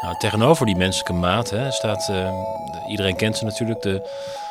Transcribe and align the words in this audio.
Nou, 0.00 0.16
tegenover 0.18 0.66
die 0.66 0.76
menselijke 0.76 1.12
maat 1.12 1.50
hè, 1.50 1.70
staat, 1.70 2.08
uh, 2.08 2.30
iedereen 2.86 3.16
kent 3.16 3.36
ze 3.36 3.44
natuurlijk, 3.44 3.82
de, 3.82 4.10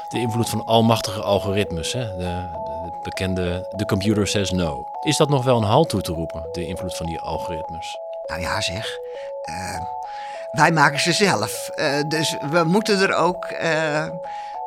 de 0.09 0.19
invloed 0.19 0.49
van 0.49 0.65
almachtige 0.65 1.21
algoritmes. 1.21 1.93
Hè? 1.93 2.17
De, 2.17 2.49
de 2.83 2.99
bekende 3.03 3.67
The 3.75 3.85
Computer 3.85 4.27
Says 4.27 4.51
No. 4.51 4.85
Is 5.01 5.17
dat 5.17 5.29
nog 5.29 5.43
wel 5.43 5.57
een 5.57 5.63
halt 5.63 5.89
toe 5.89 6.01
te 6.01 6.11
roepen, 6.11 6.49
de 6.51 6.65
invloed 6.65 6.97
van 6.97 7.05
die 7.05 7.19
algoritmes? 7.19 7.97
Nou 8.25 8.41
ja, 8.41 8.61
zeg. 8.61 8.97
Uh, 9.49 9.81
wij 10.51 10.71
maken 10.71 10.99
ze 10.99 11.11
zelf. 11.11 11.69
Uh, 11.75 11.99
dus 12.07 12.37
we 12.49 12.63
moeten 12.63 13.01
er 13.01 13.15
ook 13.15 13.51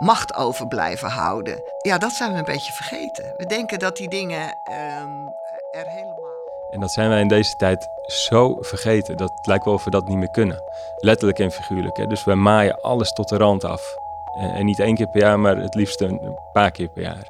macht 0.00 0.34
over 0.34 0.66
blijven 0.68 1.08
houden. 1.08 1.62
Ja, 1.82 1.98
dat 1.98 2.12
zijn 2.12 2.32
we 2.32 2.38
een 2.38 2.44
beetje 2.44 2.72
vergeten. 2.72 3.34
We 3.36 3.46
denken 3.46 3.78
dat 3.78 3.96
die 3.96 4.08
dingen 4.08 4.54
ehm, 4.64 5.26
er 5.70 5.86
helemaal. 5.86 6.29
En 6.70 6.80
dat 6.80 6.92
zijn 6.92 7.08
wij 7.08 7.20
in 7.20 7.28
deze 7.28 7.56
tijd 7.56 7.88
zo 8.06 8.56
vergeten. 8.60 9.16
Dat 9.16 9.30
het 9.36 9.46
lijkt 9.46 9.64
wel 9.64 9.74
of 9.74 9.84
we 9.84 9.90
dat 9.90 10.08
niet 10.08 10.16
meer 10.16 10.30
kunnen. 10.30 10.62
Letterlijk 10.96 11.38
en 11.38 11.50
figuurlijk. 11.50 11.96
Hè? 11.96 12.06
Dus 12.06 12.24
wij 12.24 12.34
maaien 12.34 12.80
alles 12.80 13.12
tot 13.12 13.28
de 13.28 13.36
rand 13.36 13.64
af. 13.64 13.96
Eh, 14.38 14.54
en 14.54 14.64
niet 14.64 14.78
één 14.78 14.94
keer 14.94 15.08
per 15.08 15.20
jaar, 15.20 15.40
maar 15.40 15.56
het 15.56 15.74
liefst 15.74 16.00
een 16.00 16.38
paar 16.52 16.70
keer 16.70 16.88
per 16.88 17.02
jaar. 17.02 17.28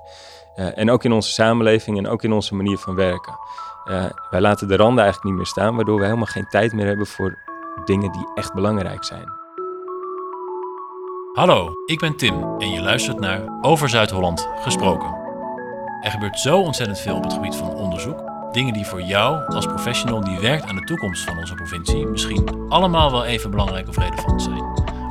Uh, 0.56 0.78
en 0.78 0.90
ook 0.90 1.04
in 1.04 1.12
onze 1.12 1.30
samenleving 1.30 1.98
en 1.98 2.08
ook 2.08 2.22
in 2.22 2.32
onze 2.32 2.54
manier 2.54 2.78
van 2.78 2.94
werken. 2.94 3.38
Uh, 3.84 4.04
wij 4.30 4.40
laten 4.40 4.68
de 4.68 4.76
randen 4.76 5.02
eigenlijk 5.02 5.24
niet 5.24 5.36
meer 5.36 5.46
staan, 5.46 5.76
waardoor 5.76 5.98
we 5.98 6.04
helemaal 6.04 6.26
geen 6.26 6.48
tijd 6.48 6.72
meer 6.72 6.86
hebben 6.86 7.06
voor 7.06 7.38
dingen 7.84 8.12
die 8.12 8.30
echt 8.34 8.54
belangrijk 8.54 9.04
zijn. 9.04 9.24
Hallo, 11.32 11.72
ik 11.86 11.98
ben 11.98 12.16
Tim 12.16 12.58
en 12.58 12.70
je 12.70 12.80
luistert 12.80 13.20
naar 13.20 13.58
Over 13.60 13.88
Zuid-Holland 13.88 14.48
gesproken. 14.60 15.18
Er 16.00 16.10
gebeurt 16.10 16.38
zo 16.38 16.60
ontzettend 16.60 16.98
veel 16.98 17.16
op 17.16 17.22
het 17.22 17.32
gebied 17.32 17.56
van 17.56 17.74
onderzoek. 17.74 18.29
Dingen 18.52 18.72
die 18.72 18.86
voor 18.86 19.02
jou 19.02 19.46
als 19.46 19.66
professional 19.66 20.24
die 20.24 20.38
werkt 20.38 20.64
aan 20.64 20.76
de 20.76 20.84
toekomst 20.84 21.24
van 21.24 21.38
onze 21.38 21.54
provincie 21.54 22.06
misschien 22.06 22.68
allemaal 22.68 23.10
wel 23.10 23.24
even 23.24 23.50
belangrijk 23.50 23.88
of 23.88 23.96
relevant 23.96 24.42
zijn. 24.42 24.62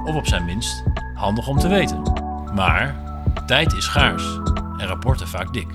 Of 0.05 0.15
op 0.15 0.27
zijn 0.27 0.45
minst 0.45 0.83
handig 1.13 1.47
om 1.47 1.59
te 1.59 1.67
weten. 1.67 2.01
Maar 2.53 2.95
tijd 3.45 3.73
is 3.73 3.83
schaars 3.83 4.39
en 4.77 4.87
rapporten 4.87 5.27
vaak 5.27 5.53
dik. 5.53 5.67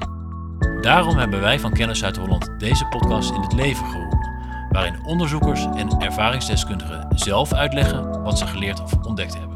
Daarom 0.81 1.17
hebben 1.17 1.41
wij 1.41 1.61
van 1.61 1.73
Kennis 1.73 1.99
Zuid-Holland 1.99 2.51
deze 2.59 2.87
podcast 2.87 3.35
in 3.35 3.41
het 3.41 3.53
leven 3.53 3.87
geroepen, 3.87 4.29
waarin 4.71 5.05
onderzoekers 5.05 5.65
en 5.75 6.01
ervaringsdeskundigen 6.01 7.07
zelf 7.15 7.53
uitleggen 7.53 8.23
wat 8.23 8.39
ze 8.39 8.47
geleerd 8.47 8.83
of 8.83 8.93
ontdekt 9.03 9.39
hebben 9.39 9.55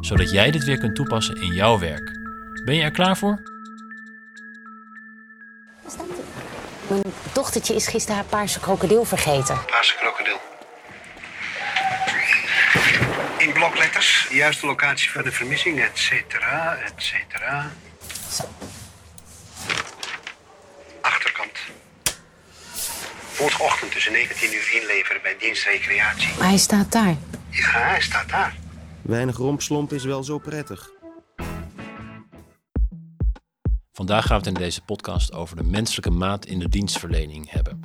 zodat 0.00 0.30
jij 0.30 0.50
dit 0.50 0.64
weer 0.64 0.78
kunt 0.78 0.94
toepassen 0.94 1.40
in 1.40 1.54
jouw 1.54 1.78
werk. 1.78 2.18
Ben 2.64 2.74
je 2.74 2.82
er 2.82 2.90
klaar 2.90 3.16
voor? 3.16 3.42
Mijn 6.88 7.02
dochtertje 7.32 7.74
is 7.74 7.86
gisteren 7.86 8.16
haar 8.16 8.24
paarse 8.24 8.60
krokodil 8.60 9.04
vergeten. 9.04 9.58
Paarse 9.66 9.94
krokodil. 9.94 10.36
In 13.38 13.52
blokletters, 13.52 14.26
de 14.28 14.36
juiste 14.36 14.66
locatie 14.66 15.10
van 15.10 15.22
de 15.22 15.32
vermissing, 15.32 15.80
et 15.80 15.98
cetera, 15.98 16.76
et 16.76 16.92
cetera. 16.96 17.70
Zo. 18.32 18.44
Achterkant. 21.00 21.58
Morgenochtend 23.38 23.92
tussen 23.92 24.12
19 24.12 24.54
uur 24.54 24.80
inleveren 24.80 25.22
bij 25.22 25.36
dienst 25.38 25.64
recreatie. 25.64 26.28
Maar 26.38 26.48
hij 26.48 26.58
staat 26.58 26.92
daar. 26.92 27.16
Ja, 27.50 27.70
hij 27.70 28.00
staat 28.00 28.28
daar. 28.28 28.56
Weinig 29.02 29.36
rompslomp 29.36 29.92
is 29.92 30.04
wel 30.04 30.24
zo 30.24 30.38
prettig. 30.38 30.90
Vandaag 33.98 34.26
gaan 34.26 34.40
we 34.40 34.48
het 34.48 34.56
in 34.56 34.62
deze 34.64 34.80
podcast 34.80 35.32
over 35.32 35.56
de 35.56 35.62
menselijke 35.62 36.10
maat 36.10 36.46
in 36.46 36.58
de 36.58 36.68
dienstverlening 36.68 37.50
hebben. 37.50 37.80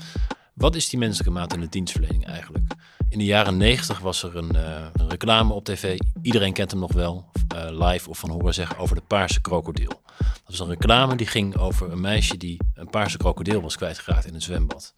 Wat 0.54 0.76
is 0.76 0.90
die 0.90 1.00
menselijke 1.00 1.34
maat 1.34 1.54
in 1.54 1.60
de 1.60 1.70
dienstverlening 1.70 2.26
eigenlijk? 2.26 2.74
In 3.10 3.18
de 3.18 3.26
jaren 3.26 3.58
90 3.58 4.00
was 4.00 4.24
er 4.24 4.36
een, 4.36 4.56
uh, 4.56 4.86
een 4.94 5.10
reclame 5.10 5.54
op 5.54 5.66
tv. 5.66 5.98
Iedereen 6.22 6.54
kent 6.54 6.72
hem 6.72 6.80
nog 6.80 6.94
wel, 6.94 7.32
uh, 7.56 7.88
live 7.88 8.10
of 8.10 8.20
van 8.20 8.30
horen 8.30 8.54
zeggen, 8.54 8.78
over 8.78 8.96
de 8.96 9.02
paarse 9.02 9.42
krokodil. 9.42 10.02
Dat 10.18 10.42
was 10.46 10.60
een 10.60 10.68
reclame 10.68 11.16
die 11.16 11.28
ging 11.28 11.58
over 11.58 11.92
een 11.92 12.02
meisje 12.02 12.38
die 12.38 12.62
een 12.74 12.90
paarse 12.90 13.18
krokodil 13.18 13.62
was 13.62 13.76
kwijtgeraakt 13.76 14.26
in 14.26 14.34
het 14.34 14.44
zwembad. 14.44 14.94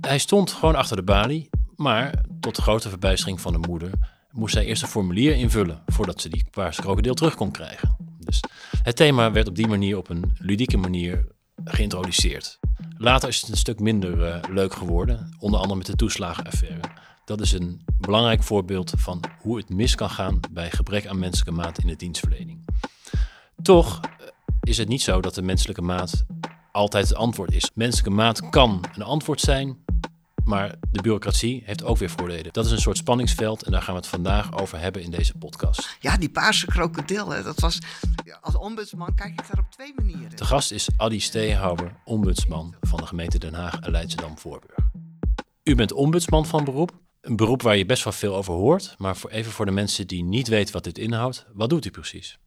Hij 0.00 0.18
stond 0.18 0.52
gewoon 0.52 0.76
achter 0.76 0.96
de 0.96 1.02
balie, 1.02 1.50
maar 1.76 2.24
tot 2.40 2.56
de 2.56 2.62
grote 2.62 2.88
verbijstering 2.88 3.40
van 3.40 3.52
de 3.52 3.68
moeder 3.68 3.90
moest 4.30 4.54
zij 4.54 4.64
eerst 4.64 4.82
een 4.82 4.88
formulier 4.88 5.34
invullen 5.34 5.82
voordat 5.86 6.20
ze 6.20 6.28
die 6.28 6.46
paarse 6.50 6.80
krokodil 6.80 7.14
terug 7.14 7.34
kon 7.34 7.50
krijgen. 7.50 8.15
Dus 8.26 8.40
het 8.82 8.96
thema 8.96 9.32
werd 9.32 9.48
op 9.48 9.56
die 9.56 9.68
manier 9.68 9.96
op 9.96 10.08
een 10.08 10.32
ludieke 10.38 10.76
manier 10.76 11.26
geïntroduceerd. 11.64 12.58
Later 12.98 13.28
is 13.28 13.40
het 13.40 13.50
een 13.50 13.56
stuk 13.56 13.80
minder 13.80 14.18
uh, 14.18 14.36
leuk 14.50 14.74
geworden, 14.74 15.36
onder 15.38 15.60
andere 15.60 15.78
met 15.78 15.86
de 15.86 15.96
toeslagenaffaire. 15.96 16.80
Dat 17.24 17.40
is 17.40 17.52
een 17.52 17.80
belangrijk 17.98 18.42
voorbeeld 18.42 18.92
van 18.96 19.20
hoe 19.40 19.56
het 19.56 19.68
mis 19.68 19.94
kan 19.94 20.10
gaan 20.10 20.40
bij 20.50 20.70
gebrek 20.70 21.06
aan 21.06 21.18
menselijke 21.18 21.60
maat 21.60 21.78
in 21.78 21.86
de 21.86 21.96
dienstverlening. 21.96 22.64
Toch 23.62 24.00
eh, 24.00 24.26
is 24.60 24.78
het 24.78 24.88
niet 24.88 25.02
zo 25.02 25.20
dat 25.20 25.34
de 25.34 25.42
menselijke 25.42 25.82
maat 25.82 26.24
altijd 26.72 27.08
het 27.08 27.16
antwoord 27.16 27.52
is. 27.52 27.70
Menselijke 27.74 28.10
maat 28.10 28.48
kan 28.48 28.84
een 28.94 29.02
antwoord 29.02 29.40
zijn, 29.40 29.76
maar 30.46 30.74
de 30.90 31.02
bureaucratie 31.02 31.62
heeft 31.64 31.84
ook 31.84 31.96
weer 31.96 32.10
voordelen. 32.10 32.52
Dat 32.52 32.64
is 32.64 32.70
een 32.70 32.80
soort 32.80 32.96
spanningsveld 32.96 33.62
en 33.62 33.72
daar 33.72 33.82
gaan 33.82 33.94
we 33.94 34.00
het 34.00 34.08
vandaag 34.08 34.58
over 34.58 34.78
hebben 34.78 35.02
in 35.02 35.10
deze 35.10 35.34
podcast. 35.34 35.96
Ja, 36.00 36.16
die 36.16 36.28
paarse 36.28 36.66
krokodil, 36.66 37.28
dat 37.28 37.60
was... 37.60 37.78
Als 38.40 38.56
ombudsman 38.56 39.14
kijk 39.14 39.30
ik 39.30 39.46
daar 39.48 39.58
op 39.58 39.70
twee 39.70 39.92
manieren. 39.96 40.36
De 40.36 40.44
gast 40.44 40.72
is 40.72 40.88
Adi 40.96 41.20
Steehouwer, 41.20 41.96
ombudsman 42.04 42.74
van 42.80 42.98
de 42.98 43.06
gemeente 43.06 43.38
Den 43.38 43.54
Haag 43.54 43.80
en 43.80 43.90
Leidschendam-Voorburg. 43.90 44.78
U 45.62 45.74
bent 45.74 45.92
ombudsman 45.92 46.46
van 46.46 46.64
beroep. 46.64 46.92
Een 47.20 47.36
beroep 47.36 47.62
waar 47.62 47.76
je 47.76 47.86
best 47.86 48.04
wel 48.04 48.12
veel 48.12 48.36
over 48.36 48.54
hoort. 48.54 48.94
Maar 48.98 49.16
voor, 49.16 49.30
even 49.30 49.52
voor 49.52 49.64
de 49.64 49.70
mensen 49.70 50.06
die 50.06 50.24
niet 50.24 50.48
weten 50.48 50.72
wat 50.72 50.84
dit 50.84 50.98
inhoudt, 50.98 51.46
wat 51.52 51.70
doet 51.70 51.84
u 51.84 51.90
precies? 51.90 52.38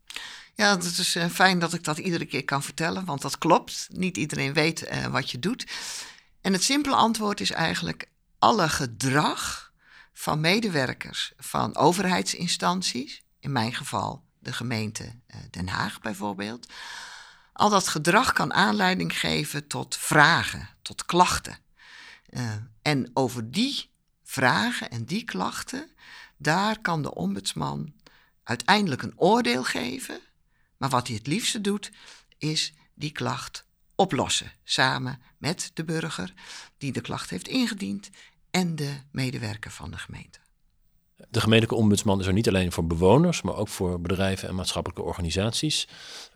Ja, 0.56 0.76
het 0.76 0.84
is 0.84 1.16
uh, 1.16 1.26
fijn 1.26 1.60
dat 1.60 1.74
ik 1.74 1.84
dat 1.84 1.98
iedere 1.98 2.26
keer 2.26 2.46
kan 2.46 2.64
vertellen, 2.64 3.06
want 3.06 3.22
dat 3.22 3.38
klopt. 3.38 3.88
Niet 3.92 4.18
iedereen 4.18 4.54
weet 4.54 4.90
uh, 4.92 5.06
wat 5.06 5.32
je 5.32 5.40
doet. 5.40 5.66
En 6.42 6.54
het 6.54 6.64
simpele 6.64 6.96
antwoord 6.96 7.40
is 7.40 7.52
eigenlijk 7.52 8.10
alle 8.40 8.70
gedrag 8.70 9.72
van 10.14 10.40
medewerkers 10.40 11.34
van 11.38 11.76
overheidsinstanties, 11.76 13.24
in 13.40 13.52
mijn 13.52 13.74
geval 13.74 14.24
de 14.40 14.54
gemeente 14.54 15.04
eh, 15.28 15.40
Den 15.50 15.68
Haag 15.68 16.02
bijvoorbeeld, 16.02 16.68
al 17.54 17.70
dat 17.70 17.88
gedrag 17.88 18.34
kan 18.34 18.54
aanleiding 18.54 19.20
geven 19.20 19.68
tot 19.68 19.98
vragen, 19.98 20.70
tot 20.82 21.06
klachten. 21.06 21.58
Uh, 22.30 22.54
en 22.82 23.12
over 23.14 23.52
die 23.52 23.92
vragen 24.24 24.90
en 24.90 25.06
die 25.06 25.24
klachten, 25.24 25.92
daar 26.38 26.80
kan 26.82 27.02
de 27.02 27.14
ombudsman 27.16 27.94
uiteindelijk 28.44 29.02
een 29.02 29.20
oordeel 29.20 29.64
geven. 29.64 30.20
Maar 30.78 30.90
wat 30.90 31.08
hij 31.08 31.16
het 31.16 31.28
liefste 31.28 31.62
doet, 31.62 31.92
is 32.38 32.74
die 32.94 33.12
klacht 33.12 33.66
oplossen. 34.00 34.52
Samen 34.64 35.22
met 35.38 35.72
de 35.74 35.84
burger 35.84 36.34
die 36.78 36.92
de 36.92 37.02
klacht 37.02 37.30
heeft 37.30 37.48
ingediend 37.48 38.10
en 38.52 38.76
de 38.76 38.98
medewerker 39.12 39.72
van 39.72 39.92
de 39.92 39.98
gemeente. 39.98 40.40
De 41.30 41.40
gemeentelijke 41.40 41.82
ombudsman 41.82 42.20
is 42.20 42.26
er 42.26 42.34
niet 42.34 42.48
alleen 42.48 42.72
voor 42.72 42.88
bewoners, 42.88 43.42
maar 43.42 43.56
ook 43.56 43.68
voor 43.68 44.02
bedrijven 44.02 44.50
en 44.50 44.56
maatschappelijke 44.56 45.04
organisaties. 45.04 45.88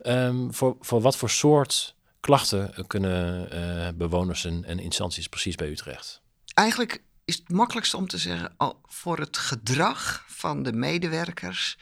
Um, 0.02 0.54
voor, 0.54 0.76
voor 0.80 1.00
wat 1.00 1.16
voor 1.16 1.30
soort 1.30 1.94
klachten 2.20 2.86
kunnen 2.86 3.48
uh, 3.54 3.88
bewoners 3.94 4.44
en, 4.44 4.64
en, 4.64 4.78
instanties 4.78 5.28
precies 5.28 5.54
bij 5.54 5.68
u 5.68 5.76
terecht? 5.76 6.22
Eigenlijk 6.54 7.02
is 7.24 7.34
het 7.34 7.50
makkelijkste 7.50 7.96
om 7.96 8.06
te 8.06 8.18
zeggen 8.18 8.54
voor 8.82 9.18
het 9.18 9.36
gedrag 9.36 10.24
van 10.28 10.62
de 10.62 10.72
medewerkers 10.72 11.78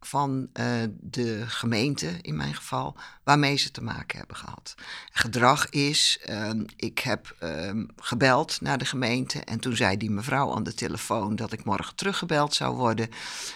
van 0.00 0.48
uh, 0.52 0.66
de 1.00 1.44
gemeente, 1.46 2.18
in 2.20 2.36
mijn 2.36 2.54
geval, 2.54 2.96
waarmee 3.24 3.56
ze 3.56 3.70
te 3.70 3.82
maken 3.82 4.18
hebben 4.18 4.36
gehad. 4.36 4.74
Gedrag 5.12 5.68
is, 5.68 6.20
um, 6.30 6.64
ik 6.76 6.98
heb 6.98 7.36
um, 7.42 7.88
gebeld 7.96 8.60
naar 8.60 8.78
de 8.78 8.84
gemeente 8.84 9.40
en 9.40 9.60
toen 9.60 9.76
zei 9.76 9.96
die 9.96 10.10
mevrouw 10.10 10.54
aan 10.54 10.62
de 10.62 10.74
telefoon 10.74 11.36
dat 11.36 11.52
ik 11.52 11.64
morgen 11.64 11.94
teruggebeld 11.94 12.54
zou 12.54 12.76
worden. 12.76 13.08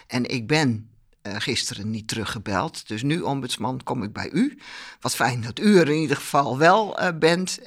En 0.06 0.24
ik 0.24 0.46
ben 0.46 0.90
uh, 1.22 1.34
gisteren 1.38 1.90
niet 1.90 2.08
teruggebeld. 2.08 2.88
Dus 2.88 3.02
nu, 3.02 3.20
ombudsman, 3.20 3.82
kom 3.82 4.02
ik 4.02 4.12
bij 4.12 4.30
u. 4.30 4.58
Wat 5.00 5.14
fijn 5.14 5.40
dat 5.40 5.58
u 5.58 5.78
er 5.78 5.88
in 5.88 6.00
ieder 6.00 6.16
geval 6.16 6.58
wel 6.58 7.00
uh, 7.00 7.08
bent. 7.18 7.58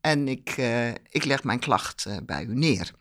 en 0.00 0.28
ik, 0.28 0.56
ik 1.08 1.24
leg 1.24 1.44
mijn 1.44 1.58
klacht 1.58 2.06
bij 2.26 2.44
u 2.44 2.54
neer. 2.54 2.92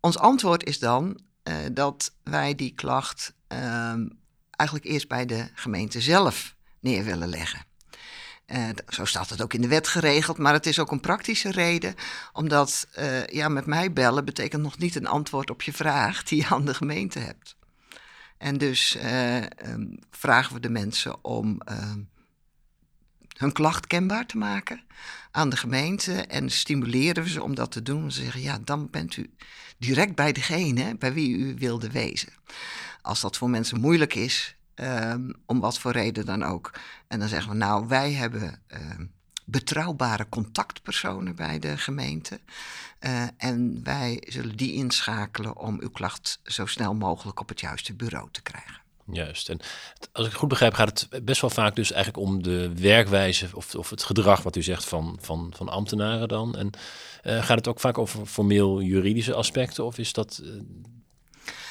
Ons 0.00 0.18
antwoord 0.18 0.64
is 0.64 0.78
dan, 0.78 1.20
uh, 1.48 1.56
dat 1.72 2.12
wij 2.22 2.54
die 2.54 2.74
klacht 2.74 3.34
uh, 3.52 3.94
eigenlijk 4.50 4.90
eerst 4.90 5.08
bij 5.08 5.26
de 5.26 5.48
gemeente 5.54 6.00
zelf 6.00 6.54
neer 6.80 7.04
willen 7.04 7.28
leggen. 7.28 7.64
Uh, 8.46 8.68
zo 8.88 9.04
staat 9.04 9.30
het 9.30 9.42
ook 9.42 9.52
in 9.52 9.60
de 9.60 9.68
wet 9.68 9.88
geregeld, 9.88 10.38
maar 10.38 10.52
het 10.52 10.66
is 10.66 10.78
ook 10.78 10.90
een 10.90 11.00
praktische 11.00 11.50
reden, 11.50 11.94
omdat 12.32 12.88
uh, 12.98 13.26
ja, 13.26 13.48
met 13.48 13.66
mij 13.66 13.92
bellen 13.92 14.24
betekent 14.24 14.62
nog 14.62 14.78
niet 14.78 14.94
een 14.94 15.06
antwoord 15.06 15.50
op 15.50 15.62
je 15.62 15.72
vraag 15.72 16.22
die 16.22 16.40
je 16.40 16.48
aan 16.48 16.64
de 16.64 16.74
gemeente 16.74 17.18
hebt. 17.18 17.56
En 18.38 18.58
dus 18.58 18.96
um, 19.66 19.98
vragen 20.10 20.54
we 20.54 20.60
de 20.60 20.68
mensen 20.68 21.24
om 21.24 21.60
ehm, 21.60 22.00
hun 23.36 23.52
klacht 23.52 23.86
kenbaar 23.86 24.26
te 24.26 24.36
maken 24.36 24.82
aan 25.30 25.48
de 25.48 25.56
gemeente 25.56 26.12
en 26.12 26.50
stimuleren 26.50 27.22
we 27.22 27.28
ze 27.28 27.42
om 27.42 27.54
dat 27.54 27.72
te 27.72 27.82
doen. 27.82 28.12
Ze 28.12 28.22
zeggen, 28.22 28.40
ja, 28.40 28.58
dan 28.64 28.90
bent 28.90 29.16
u 29.16 29.34
direct 29.84 30.14
bij 30.14 30.32
degene 30.32 30.96
bij 30.96 31.12
wie 31.12 31.36
u 31.36 31.54
wilde 31.58 31.90
wezen. 31.90 32.32
Als 33.02 33.20
dat 33.20 33.36
voor 33.36 33.50
mensen 33.50 33.80
moeilijk 33.80 34.14
is, 34.14 34.56
ehm, 34.74 35.30
om 35.46 35.60
wat 35.60 35.78
voor 35.78 35.92
reden 35.92 36.26
dan 36.26 36.42
ook. 36.42 36.70
En 37.08 37.18
dan 37.18 37.28
zeggen 37.28 37.50
we, 37.50 37.56
nou, 37.56 37.88
wij 37.88 38.12
hebben 38.12 38.62
ehm, 38.66 39.04
betrouwbare 39.44 40.28
contactpersonen 40.28 41.34
bij 41.34 41.58
de 41.58 41.78
gemeente. 41.78 42.40
Uh, 43.00 43.22
en 43.36 43.80
wij 43.82 44.22
zullen 44.28 44.56
die 44.56 44.72
inschakelen 44.72 45.56
om 45.56 45.80
uw 45.80 45.90
klacht 45.90 46.40
zo 46.44 46.66
snel 46.66 46.94
mogelijk 46.94 47.40
op 47.40 47.48
het 47.48 47.60
juiste 47.60 47.94
bureau 47.94 48.28
te 48.30 48.42
krijgen. 48.42 48.83
Juist. 49.12 49.48
En 49.48 49.60
als 50.12 50.24
ik 50.24 50.30
het 50.30 50.40
goed 50.40 50.48
begrijp, 50.48 50.74
gaat 50.74 51.06
het 51.10 51.24
best 51.24 51.40
wel 51.40 51.50
vaak 51.50 51.76
dus 51.76 51.92
eigenlijk 51.92 52.26
om 52.26 52.42
de 52.42 52.74
werkwijze 52.74 53.48
of, 53.52 53.74
of 53.74 53.90
het 53.90 54.02
gedrag 54.02 54.42
wat 54.42 54.56
u 54.56 54.62
zegt 54.62 54.84
van, 54.84 55.18
van, 55.20 55.52
van 55.56 55.68
ambtenaren 55.68 56.28
dan. 56.28 56.56
En 56.56 56.70
uh, 57.22 57.44
gaat 57.44 57.56
het 57.56 57.68
ook 57.68 57.80
vaak 57.80 57.98
over 57.98 58.26
formeel 58.26 58.80
juridische 58.80 59.34
aspecten 59.34 59.84
of 59.84 59.98
is 59.98 60.12
dat. 60.12 60.40
Uh, 60.42 60.50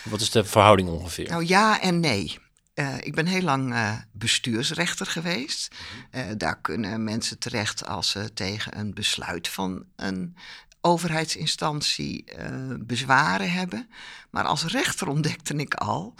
wat 0.04 0.22
is 0.22 0.30
de 0.32 0.44
verhouding 0.44 0.90
ongeveer? 0.90 1.30
Nou 1.30 1.46
ja 1.46 1.82
en 1.82 2.00
nee. 2.00 2.38
Uh, 2.76 2.98
ik 3.00 3.16
ben 3.16 3.26
heel 3.26 3.42
lang 3.42 3.72
uh, 3.74 3.98
bestuursrechter 4.12 5.06
geweest. 5.06 5.76
Uh, 6.12 6.22
daar 6.38 6.62
kunnen 6.62 7.04
mensen 7.04 7.40
terecht 7.40 7.86
als 7.86 8.10
ze 8.10 8.34
tegen 8.34 8.80
een 8.80 8.94
besluit 8.94 9.48
van 9.48 9.86
een 9.96 10.36
overheidsinstantie 10.82 12.26
bezwaren 12.80 13.52
hebben. 13.52 13.90
Maar 14.30 14.44
als 14.44 14.66
rechter 14.66 15.08
ontdekte 15.08 15.56
ik 15.56 15.74
al 15.74 16.16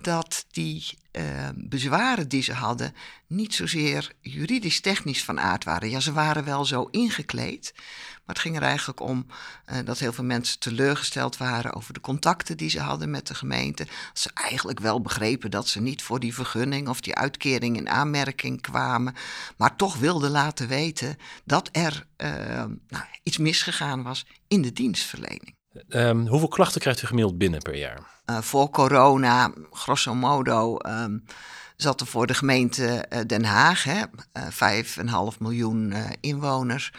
dat 0.00 0.44
die 0.50 0.84
uh, 1.12 1.48
bezwaren 1.54 2.28
die 2.28 2.42
ze 2.42 2.52
hadden 2.52 2.94
niet 3.26 3.54
zozeer 3.54 4.12
juridisch-technisch 4.20 5.24
van 5.24 5.40
aard 5.40 5.64
waren. 5.64 5.90
Ja, 5.90 6.00
ze 6.00 6.12
waren 6.12 6.44
wel 6.44 6.64
zo 6.64 6.88
ingekleed, 6.90 7.72
maar 7.74 8.34
het 8.34 8.38
ging 8.38 8.56
er 8.56 8.62
eigenlijk 8.62 9.00
om 9.00 9.26
uh, 9.26 9.76
dat 9.84 9.98
heel 9.98 10.12
veel 10.12 10.24
mensen 10.24 10.58
teleurgesteld 10.58 11.36
waren 11.36 11.74
over 11.74 11.92
de 11.94 12.00
contacten 12.00 12.56
die 12.56 12.70
ze 12.70 12.80
hadden 12.80 13.10
met 13.10 13.26
de 13.26 13.34
gemeente. 13.34 13.84
Dat 13.84 14.18
ze 14.18 14.30
eigenlijk 14.34 14.80
wel 14.80 15.00
begrepen 15.00 15.50
dat 15.50 15.68
ze 15.68 15.80
niet 15.80 16.02
voor 16.02 16.20
die 16.20 16.34
vergunning 16.34 16.88
of 16.88 17.00
die 17.00 17.14
uitkering 17.14 17.76
in 17.76 17.88
aanmerking 17.88 18.60
kwamen, 18.60 19.14
maar 19.56 19.76
toch 19.76 19.96
wilden 19.96 20.30
laten 20.30 20.68
weten 20.68 21.16
dat 21.44 21.68
er 21.72 22.06
uh, 22.16 22.28
nou, 22.88 23.04
iets 23.22 23.38
misgegaan 23.38 24.02
was 24.02 24.26
in 24.48 24.62
de 24.62 24.72
dienstverlening. 24.72 25.57
Um, 25.88 26.26
hoeveel 26.26 26.48
klachten 26.48 26.80
krijgt 26.80 27.02
u 27.02 27.06
gemiddeld 27.06 27.38
binnen 27.38 27.62
per 27.62 27.76
jaar? 27.76 28.00
Uh, 28.26 28.40
voor 28.40 28.70
corona, 28.70 29.52
grosso 29.70 30.14
modo, 30.14 30.76
um, 30.86 31.24
zat 31.76 32.00
er 32.00 32.06
voor 32.06 32.26
de 32.26 32.34
gemeente 32.34 33.06
uh, 33.12 33.20
Den 33.26 33.44
Haag, 33.44 33.84
hè, 33.84 34.02
uh, 34.32 35.32
5,5 35.32 35.38
miljoen 35.38 35.94
inwoners, 36.20 36.92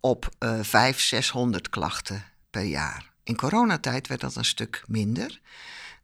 op 0.00 0.28
uh, 0.38 0.58
500, 0.62 0.98
600 1.00 1.68
klachten 1.68 2.24
per 2.50 2.62
jaar. 2.62 3.12
In 3.22 3.36
coronatijd 3.36 4.06
werd 4.06 4.20
dat 4.20 4.36
een 4.36 4.44
stuk 4.44 4.84
minder. 4.86 5.40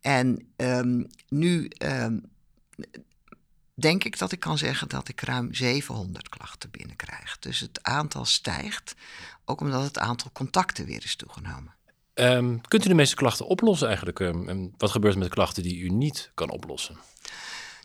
En 0.01 0.53
um, 0.57 1.07
nu 1.29 1.71
denk 3.75 4.05
ik 4.05 4.19
dat 4.19 4.33
ik 4.33 4.41
kan 4.41 4.59
zeggen 4.59 4.89
dat 4.89 5.09
ik 5.09 5.21
ruim 5.21 5.55
700 5.55 6.29
klachten 6.29 6.71
binnenkrijg. 6.71 7.39
Dus 7.39 7.61
het 7.61 7.83
aantal 7.83 8.25
stijgt, 8.25 8.95
ook 9.45 9.61
omdat 9.61 9.83
het 9.83 9.99
aantal 9.99 10.31
contacten 10.33 10.87
weer 10.87 11.05
is 11.05 11.17
toegenomen. 11.17 11.75
Um, 12.15 12.61
kunt 12.69 12.85
u 12.85 12.89
de 12.89 12.95
meeste 12.95 13.17
klachten 13.17 13.47
oplossen 13.47 13.87
eigenlijk? 13.87 14.19
Um, 14.19 14.49
en 14.49 14.75
wat 14.77 14.91
gebeurt 14.91 15.13
er 15.13 15.19
met 15.19 15.29
de 15.29 15.35
klachten 15.35 15.63
die 15.63 15.79
u 15.79 15.89
niet 15.89 16.31
kan 16.35 16.51
oplossen? 16.51 16.97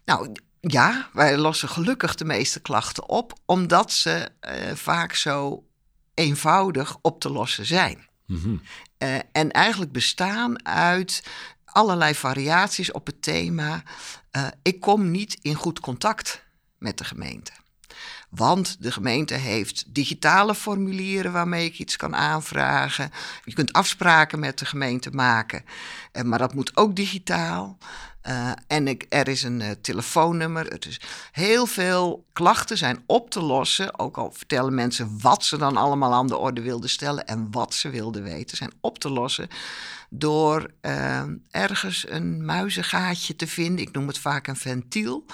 Nou 0.05 0.31
ja, 0.59 1.09
wij 1.13 1.37
lossen 1.37 1.69
gelukkig 1.69 2.15
de 2.15 2.25
meeste 2.25 2.59
klachten 2.59 3.09
op, 3.09 3.33
omdat 3.45 3.91
ze 3.91 4.29
uh, 4.41 4.51
vaak 4.73 5.13
zo 5.13 5.65
eenvoudig 6.13 6.97
op 7.01 7.19
te 7.19 7.29
lossen 7.29 7.65
zijn. 7.65 8.07
Mm 8.25 8.41
-hmm. 8.41 8.61
uh, 8.99 9.15
en 9.31 9.51
eigenlijk 9.51 9.91
bestaan 9.91 10.65
uit 10.65 11.23
allerlei 11.65 12.15
variaties 12.15 12.91
op 12.91 13.05
het 13.05 13.21
thema: 13.21 13.83
uh, 14.37 14.47
ik 14.61 14.79
kom 14.79 15.11
niet 15.11 15.37
in 15.41 15.55
goed 15.55 15.79
contact 15.79 16.45
met 16.77 16.97
de 16.97 17.03
gemeente. 17.03 17.51
Want 18.29 18.77
de 18.79 18.91
gemeente 18.91 19.33
heeft 19.33 19.83
digitale 19.87 20.55
formulieren 20.55 21.31
waarmee 21.31 21.65
ik 21.65 21.79
iets 21.79 21.95
kan 21.95 22.15
aanvragen. 22.15 23.11
Je 23.43 23.53
kunt 23.53 23.73
afspraken 23.73 24.39
met 24.39 24.59
de 24.59 24.65
gemeente 24.65 25.11
maken, 25.11 25.65
eh, 26.11 26.23
maar 26.23 26.39
dat 26.39 26.53
moet 26.53 26.77
ook 26.77 26.95
digitaal. 26.95 27.77
Uh, 28.27 28.51
en 28.67 28.97
er 29.09 29.27
is 29.27 29.43
een 29.43 29.59
uh, 29.59 29.69
telefoonnummer. 29.81 30.87
Is 30.87 31.01
heel 31.31 31.65
veel 31.65 32.25
klachten 32.33 32.77
zijn 32.77 33.03
op 33.05 33.29
te 33.29 33.41
lossen. 33.41 33.99
Ook 33.99 34.17
al 34.17 34.31
vertellen 34.31 34.73
mensen 34.73 35.17
wat 35.21 35.43
ze 35.43 35.57
dan 35.57 35.77
allemaal 35.77 36.13
aan 36.13 36.27
de 36.27 36.37
orde 36.37 36.61
wilden 36.61 36.89
stellen 36.89 37.25
en 37.25 37.51
wat 37.51 37.73
ze 37.73 37.89
wilden 37.89 38.23
weten, 38.23 38.57
zijn 38.57 38.73
op 38.81 38.99
te 38.99 39.09
lossen 39.09 39.47
door 40.09 40.71
ergens 41.51 42.05
een 42.09 42.45
muizengaatje 42.45 43.35
te 43.35 43.47
vinden. 43.47 43.85
Ik 43.85 43.91
noem 43.91 44.07
het 44.07 44.19
vaak 44.19 44.47
een 44.47 44.55
ventiel. 44.55 45.25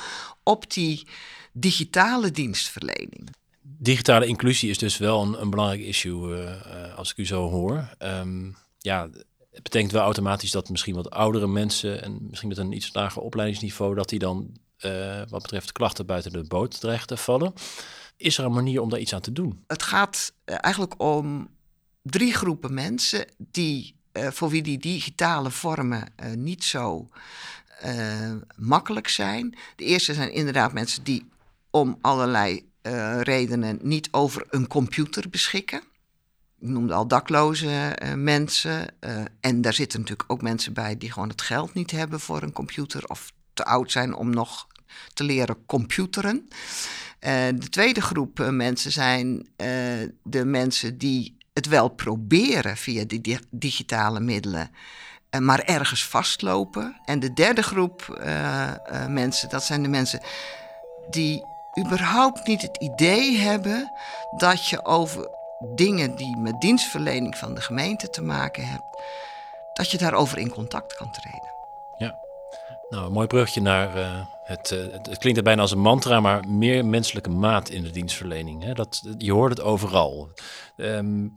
Op 0.44 0.74
die 0.74 1.08
digitale 1.52 2.32
dienstverlening. 2.32 3.30
Digitale 3.62 4.26
inclusie 4.26 4.70
is 4.70 4.78
dus 4.78 4.98
wel 4.98 5.22
een, 5.22 5.42
een 5.42 5.50
belangrijk 5.50 5.82
issue 5.82 6.38
uh, 6.38 6.44
uh, 6.44 6.98
als 6.98 7.12
ik 7.12 7.18
u 7.18 7.26
zo 7.26 7.50
hoor. 7.50 7.96
Um, 8.00 8.56
ja, 8.78 9.10
het 9.52 9.64
betekent 9.64 9.92
wel 9.92 10.02
automatisch 10.02 10.52
dat 10.52 10.70
misschien 10.70 10.96
wat 10.96 11.10
oudere 11.10 11.48
mensen 11.48 12.04
en 12.04 12.18
misschien 12.30 12.50
met 12.50 12.58
een 12.58 12.72
iets 12.72 12.94
lager 12.94 13.22
opleidingsniveau, 13.22 13.96
dat 13.96 14.10
die 14.10 14.20
dan 14.20 14.58
uh, 14.86 15.22
wat 15.30 15.42
betreft 15.42 15.72
klachten 15.72 16.06
buiten 16.06 16.32
de 16.32 16.44
boot 16.44 16.80
terecht 16.80 17.08
te 17.08 17.18
vallen. 17.18 17.54
Is 18.18 18.38
er 18.38 18.46
een 18.46 18.54
manier 18.54 18.82
om 18.82 18.90
daar 18.90 19.00
iets 19.00 19.14
aan 19.14 19.22
te 19.22 19.32
doen? 19.32 19.64
Het 19.68 19.84
gaat 19.84 20.34
eigenlijk 20.46 21.02
om 21.02 21.50
drie 22.02 22.34
groepen 22.34 22.74
mensen 22.74 23.26
die, 23.38 23.96
voor 24.14 24.50
wie 24.50 24.62
die 24.62 24.78
digitale 24.78 25.52
vormen 25.52 26.14
niet 26.36 26.64
zo 26.64 27.10
makkelijk 28.56 29.08
zijn. 29.08 29.58
De 29.76 29.84
eerste 29.84 30.14
zijn 30.14 30.34
inderdaad 30.34 30.74
mensen 30.74 31.04
die 31.04 31.30
om 31.72 31.98
allerlei 32.02 32.70
uh, 32.82 33.22
redenen 33.22 33.80
niet 33.82 34.08
over 34.12 34.46
een 34.50 34.68
computer 34.68 35.30
beschikken. 35.30 35.84
Ik 36.60 36.68
noemde 36.68 36.94
al 36.94 37.08
dakloze 37.08 37.98
uh, 38.04 38.14
mensen. 38.14 38.88
Uh, 39.00 39.22
en 39.40 39.62
daar 39.62 39.74
zitten 39.74 40.00
natuurlijk 40.00 40.32
ook 40.32 40.42
mensen 40.42 40.74
bij 40.74 40.98
die 40.98 41.12
gewoon 41.12 41.30
het 41.30 41.42
geld 41.42 41.74
niet 41.74 41.92
hebben 41.92 42.20
voor 42.20 42.42
een 42.42 42.54
computer 42.54 43.04
of 43.06 43.32
te 43.54 43.66
oud 43.66 43.92
zijn 43.92 44.16
om 44.16 44.30
nog 44.30 44.68
te 45.14 45.24
leren 45.24 45.66
computeren. 45.66 46.48
de 47.20 47.70
tweede 47.70 48.02
groep 48.02 48.50
mensen 48.52 48.92
zijn 48.92 49.48
de 50.24 50.46
mensen 50.46 50.98
die 50.98 51.38
het 51.54 51.68
wel 51.68 51.90
proberen 51.90 52.78
via 52.78 53.04
die 53.04 53.22
di 53.22 53.40
digitale 53.50 54.20
middelen, 54.20 54.72
maar 55.40 55.60
ergens 55.60 56.06
vastlopen. 56.06 57.02
En 57.06 57.20
de 57.20 57.34
derde 57.34 57.62
groep 57.62 58.22
mensen, 59.08 59.50
dat 59.50 59.64
zijn 59.64 59.84
de 59.84 59.90
mensen 59.90 60.22
die 61.10 61.44
überhaupt 61.80 62.48
niet 62.48 62.62
het 62.62 62.78
idee 62.78 63.38
hebben 63.38 63.92
dat 64.38 64.68
je 64.68 64.86
over 64.86 65.30
dingen 65.76 66.16
die 66.16 66.38
met 66.38 66.62
dienstverlening 66.62 67.38
van 67.38 67.56
de 67.56 67.62
gemeente 67.62 68.10
te 68.10 68.22
maken 68.22 68.68
hebt, 68.68 69.02
dat 69.74 69.92
je 69.92 69.98
daarover 69.98 70.38
in 70.38 70.50
contact 70.50 70.96
kan 70.96 71.12
treden. 71.12 71.50
Ja, 71.98 72.20
nou 72.90 73.06
een 73.06 73.12
mooi 73.12 73.28
brugje 73.28 73.62
naar 73.62 73.98
uh, 73.98 74.26
het, 74.44 74.72
uh, 74.72 74.80
het, 74.92 75.18
klinkt 75.18 75.38
er 75.38 75.44
bijna 75.44 75.62
als 75.62 75.72
een 75.72 75.80
mantra, 75.80 76.20
maar 76.20 76.48
meer 76.48 76.86
menselijke 76.86 77.30
maat 77.30 77.70
in 77.70 77.84
de 77.84 77.92
dienstverlening. 77.92 78.64
Hè? 78.64 78.74
Dat, 78.74 79.04
je 79.18 79.32
hoort 79.32 79.52
het 79.58 79.62
overal. 79.62 80.30
Um, 80.78 81.34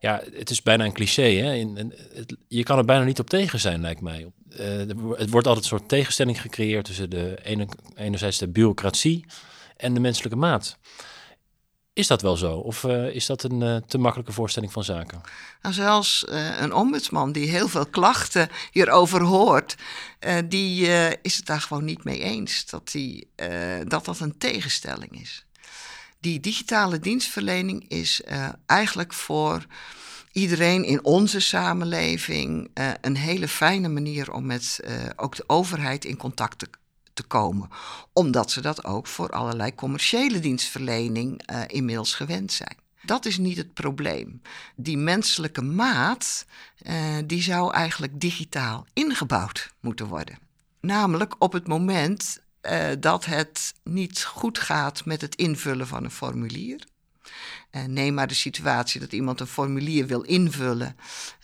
ja, 0.00 0.22
het 0.32 0.50
is 0.50 0.62
bijna 0.62 0.84
een 0.84 0.92
cliché. 0.92 1.22
Hè? 1.22 1.54
In, 1.54 1.94
het, 2.14 2.36
je 2.48 2.62
kan 2.62 2.78
er 2.78 2.84
bijna 2.84 3.04
niet 3.04 3.18
op 3.18 3.28
tegen 3.28 3.60
zijn, 3.60 3.80
lijkt 3.80 4.00
mij. 4.00 4.26
Uh, 4.48 5.16
het 5.16 5.30
wordt 5.30 5.46
altijd 5.46 5.56
een 5.56 5.78
soort 5.78 5.88
tegenstelling 5.88 6.40
gecreëerd 6.40 6.84
tussen 6.84 7.10
de 7.10 7.38
ene, 7.42 7.68
enerzijds 7.94 8.38
de 8.38 8.48
bureaucratie 8.48 9.26
en 9.78 9.94
de 9.94 10.00
menselijke 10.00 10.38
maat. 10.38 10.78
Is 11.92 12.06
dat 12.06 12.22
wel 12.22 12.36
zo? 12.36 12.52
Of 12.52 12.82
uh, 12.82 13.14
is 13.14 13.26
dat 13.26 13.42
een 13.42 13.60
uh, 13.60 13.76
te 13.76 13.98
makkelijke 13.98 14.32
voorstelling 14.32 14.72
van 14.72 14.84
zaken? 14.84 15.20
Nou, 15.62 15.74
zelfs 15.74 16.24
uh, 16.28 16.60
een 16.60 16.72
ombudsman 16.72 17.32
die 17.32 17.48
heel 17.48 17.68
veel 17.68 17.86
klachten 17.86 18.48
hierover 18.70 19.22
hoort, 19.22 19.76
die 20.44 20.86
is 21.22 21.36
het 21.36 21.46
daar 21.46 21.60
gewoon 21.60 21.84
niet 21.84 22.04
mee 22.04 22.20
eens 22.22 22.66
dat, 22.66 22.90
die, 22.90 23.30
dat 23.84 24.04
dat 24.04 24.20
een 24.20 24.38
tegenstelling 24.38 25.20
is. 25.20 25.46
Die 26.20 26.40
digitale 26.40 26.98
dienstverlening 26.98 27.88
is 27.88 28.22
eigenlijk 28.66 29.12
voor 29.12 29.66
iedereen 30.32 30.84
in 30.84 31.04
onze 31.04 31.40
samenleving 31.40 32.70
een 33.00 33.16
hele 33.16 33.48
fijne 33.48 33.88
manier 33.88 34.32
om 34.32 34.46
met 34.46 34.80
ook 35.16 35.36
de 35.36 35.44
overheid 35.46 36.04
in 36.04 36.16
contact 36.16 36.58
te 36.58 36.68
te 37.18 37.26
komen. 37.26 37.68
Omdat 38.12 38.50
ze 38.50 38.60
dat 38.60 38.84
ook 38.84 39.06
voor 39.06 39.30
allerlei 39.30 39.74
commerciële 39.74 40.40
dienstverlening 40.40 41.50
uh, 41.50 41.60
inmiddels 41.66 42.14
gewend 42.14 42.52
zijn. 42.52 42.76
Dat 43.02 43.24
is 43.24 43.38
niet 43.38 43.56
het 43.56 43.74
probleem. 43.74 44.42
Die 44.76 44.96
menselijke 44.96 45.62
maat, 45.62 46.46
uh, 46.82 46.94
die 47.24 47.42
zou 47.42 47.72
eigenlijk 47.72 48.20
digitaal 48.20 48.86
ingebouwd 48.92 49.74
moeten 49.80 50.06
worden. 50.06 50.38
Namelijk 50.80 51.34
op 51.38 51.52
het 51.52 51.66
moment 51.66 52.40
eh, 52.60 52.88
dat 53.00 53.24
het 53.24 53.74
niet 53.84 54.24
goed 54.24 54.58
gaat 54.58 55.04
met 55.04 55.20
het 55.20 55.34
invullen 55.34 55.86
van 55.86 56.04
een 56.04 56.10
formulier. 56.10 56.86
Uh, 57.70 57.84
neem 57.84 58.14
maar 58.14 58.26
de 58.26 58.34
situatie 58.34 59.00
dat 59.00 59.12
iemand 59.12 59.40
een 59.40 59.46
formulier 59.46 60.06
wil 60.06 60.22
invullen 60.22 60.96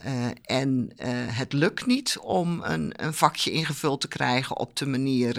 uh, 0.06 0.26
en 0.42 0.92
uh, 0.96 1.06
het 1.26 1.52
lukt 1.52 1.86
niet 1.86 2.18
om 2.18 2.62
een, 2.62 3.04
een, 3.04 3.14
vakje 3.14 3.50
ingevuld 3.50 4.00
te 4.00 4.08
krijgen 4.08 4.56
op 4.56 4.76
de 4.76 4.86
manier 4.86 5.34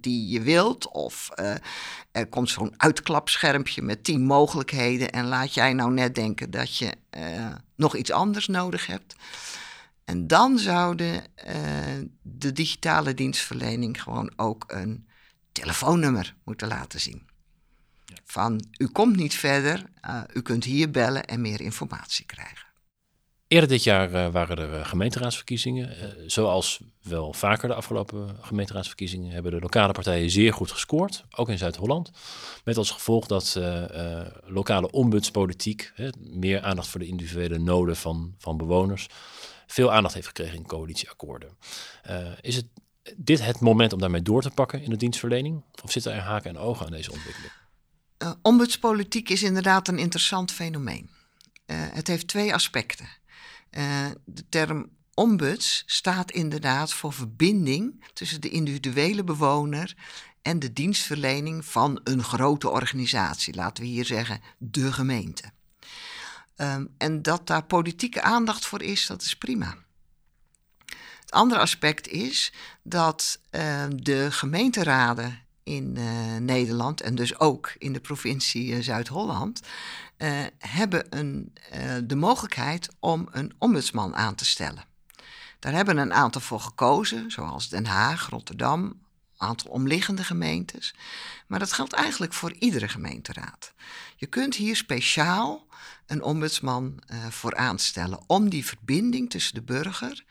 die 0.00 0.28
je 0.28 0.40
wilt. 0.40 0.88
Of 0.88 1.30
er 2.12 2.26
komt 2.28 2.50
zo'n 2.50 2.74
uitklapschermpje 2.76 3.82
met 3.82 4.04
tien 4.04 4.24
mogelijkheden 4.24 5.10
en 5.10 5.26
laat 5.26 5.54
jij 5.54 5.72
nou 5.72 5.92
net 5.92 6.14
denken 6.14 6.50
dat 6.50 6.76
je 6.76 6.92
nog 7.76 7.96
iets 7.96 8.10
anders 8.10 8.46
nodig 8.46 8.86
hebt. 8.86 9.14
En 10.04 10.26
dan 10.26 10.58
zouden 10.58 11.24
de 12.22 12.52
digitale 12.52 13.14
dienstverlening 13.14 14.02
gewoon 14.02 14.32
ook 14.36 14.64
een 14.66 15.06
telefoonnummer 15.52 16.34
moeten 16.44 16.68
laten 16.68 17.00
zien. 17.00 17.32
Van 18.24 18.64
u 18.78 18.86
komt 18.86 19.16
niet 19.16 19.34
verder, 19.34 19.84
uh, 20.08 20.22
u 20.32 20.42
kunt 20.42 20.64
hier 20.64 20.90
bellen 20.90 21.24
en 21.24 21.40
meer 21.40 21.60
informatie 21.60 22.26
krijgen. 22.26 22.66
Eerder 23.48 23.68
dit 23.68 23.82
jaar 23.82 24.10
uh, 24.10 24.28
waren 24.28 24.56
er 24.56 24.78
uh, 24.78 24.86
gemeenteraadsverkiezingen. 24.86 26.14
zoals 26.30 26.80
wel 27.02 27.32
vaker 27.32 27.68
de 27.68 27.74
afgelopen 27.74 28.36
gemeenteraadsverkiezingen 28.40 29.32
hebben 29.32 29.52
de 29.52 29.60
lokale 29.60 29.92
partijen 29.92 30.30
zeer 30.30 30.52
goed 30.52 30.70
gescoord, 30.70 31.24
ook 31.30 31.48
in 31.48 31.58
Zuid-Holland. 31.58 32.10
Met 32.64 32.76
als 32.76 32.90
gevolg 32.90 33.26
dat 33.26 33.60
lokale 34.44 34.90
ombudspolitiek, 34.90 35.92
meer 36.20 36.62
aandacht 36.62 36.88
voor 36.88 37.00
de 37.00 37.06
individuele 37.06 37.58
noden 37.58 37.96
van, 37.96 38.34
van 38.38 38.56
bewoners, 38.56 39.08
veel 39.66 39.92
aandacht 39.92 40.14
heeft 40.14 40.26
gekregen 40.26 40.56
in 40.56 40.66
coalitieakkoorden. 40.66 41.48
is 42.40 42.56
het 42.56 42.66
dit 43.16 43.44
het 43.44 43.60
moment 43.60 43.92
om 43.92 43.98
daarmee 43.98 44.22
door 44.22 44.42
te 44.42 44.50
pakken 44.50 44.82
in 44.82 44.90
de 44.90 44.96
dienstverlening? 44.96 45.62
Of 45.82 45.90
zitten 45.90 46.12
er 46.12 46.20
haken 46.20 46.50
en 46.50 46.58
ogen 46.58 46.86
aan 46.86 46.92
deze 46.92 47.12
ontwikkeling? 47.12 47.52
Uh, 48.24 48.32
ombudspolitiek 48.42 49.28
is 49.28 49.42
inderdaad 49.42 49.88
een 49.88 49.98
interessant 49.98 50.50
fenomeen. 50.52 51.10
Uh, 51.66 51.76
het 51.92 52.06
heeft 52.06 52.28
twee 52.28 52.54
aspecten. 52.54 53.08
Uh, 53.70 54.06
de 54.24 54.48
term 54.48 54.90
ombuds 55.14 55.82
staat 55.86 56.30
inderdaad 56.30 56.92
voor 56.92 57.12
verbinding 57.12 58.04
tussen 58.12 58.40
de 58.40 58.48
individuele 58.48 59.24
bewoner 59.24 59.94
en 60.42 60.58
de 60.58 60.72
dienstverlening 60.72 61.64
van 61.64 62.00
een 62.04 62.22
grote 62.22 62.70
organisatie. 62.70 63.54
Laten 63.54 63.82
we 63.82 63.88
hier 63.88 64.04
zeggen 64.04 64.40
de 64.58 64.92
gemeente. 64.92 65.52
Um, 66.56 66.94
en 66.98 67.22
dat 67.22 67.46
daar 67.46 67.64
politieke 67.64 68.22
aandacht 68.22 68.66
voor 68.66 68.82
is, 68.82 69.06
dat 69.06 69.22
is 69.22 69.36
prima. 69.36 69.76
Het 71.20 71.30
andere 71.30 71.60
aspect 71.60 72.08
is 72.08 72.52
dat 72.82 73.40
uh, 73.50 73.84
de 73.90 74.32
gemeenteraden 74.32 75.43
in 75.64 75.94
uh, 75.98 76.36
Nederland 76.36 77.00
en 77.00 77.14
dus 77.14 77.38
ook 77.38 77.74
in 77.78 77.92
de 77.92 78.00
provincie 78.00 78.76
uh, 78.76 78.82
Zuid-Holland 78.82 79.60
hebben 80.58 81.06
een, 81.10 81.52
de 82.04 82.16
mogelijkheid 82.16 82.88
om 83.00 83.28
een 83.30 83.52
ombudsman 83.58 84.16
aan 84.16 84.34
te 84.34 84.44
stellen. 84.44 84.84
Daar 85.58 85.72
hebben 85.72 85.96
een 85.96 86.12
aantal 86.12 86.40
voor 86.40 86.60
gekozen, 86.60 87.30
zoals 87.30 87.68
Den 87.68 87.86
Haag, 87.86 88.28
Rotterdam, 88.28 88.82
een 88.84 88.96
aantal 89.36 89.70
omliggende 89.70 90.24
gemeentes. 90.24 90.94
Maar 91.46 91.58
dat 91.58 91.72
geldt 91.72 91.92
eigenlijk 91.92 92.32
voor 92.32 92.52
iedere 92.52 92.88
gemeenteraad. 92.88 93.72
Je 94.16 94.26
kunt 94.26 94.54
hier 94.54 94.76
speciaal 94.76 95.66
een 96.06 96.22
ombudsman 96.22 97.02
voor 97.30 97.56
aanstellen 97.56 98.20
om 98.26 98.48
die 98.48 98.66
verbinding 98.66 99.30
tussen 99.30 99.54
de 99.54 99.62
burger 99.62 100.24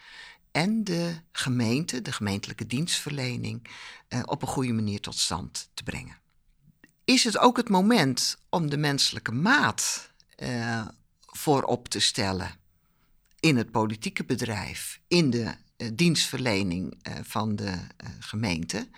en 0.53 0.83
de 0.83 1.15
gemeente, 1.31 2.01
de 2.01 2.11
gemeentelijke 2.11 2.67
dienstverlening, 2.67 3.67
uh, 4.09 4.21
op 4.25 4.41
een 4.41 4.47
goede 4.47 4.73
manier 4.73 4.99
tot 4.99 5.17
stand 5.17 5.69
te 5.73 5.83
brengen. 5.83 6.17
Is 7.03 7.23
het 7.23 7.37
ook 7.37 7.57
het 7.57 7.69
moment 7.69 8.37
om 8.49 8.69
de 8.69 8.77
menselijke 8.77 9.31
maat 9.31 10.11
uh, 10.37 10.87
voorop 11.19 11.87
te 11.87 11.99
stellen 11.99 12.51
in 13.39 13.57
het 13.57 13.71
politieke 13.71 14.23
bedrijf, 14.23 14.99
in 15.07 15.29
de 15.29 15.55
uh, 15.77 15.89
dienstverlening 15.93 16.97
van 17.23 17.55
de 17.55 17.79
gemeente? 18.19 18.89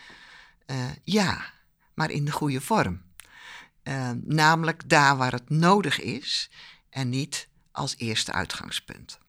ja, 1.03 1.53
maar 1.93 2.11
in 2.11 2.25
de 2.25 2.31
goede 2.31 2.61
vorm. 2.61 3.01
namelijk 4.23 4.89
daar 4.89 5.17
waar 5.17 5.31
het 5.31 5.49
nodig 5.49 5.99
is 5.99 6.49
en 6.89 7.09
niet 7.09 7.49
als 7.71 7.95
eerste 7.97 8.31
uitgangspunt. 8.31 9.19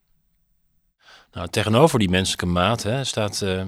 Nou, 1.36 1.48
tegenover 1.48 1.98
die 1.98 2.08
menselijke 2.08 2.46
maat 2.46 2.82
hè, 2.82 3.04
staat, 3.04 3.40
uh, 3.40 3.64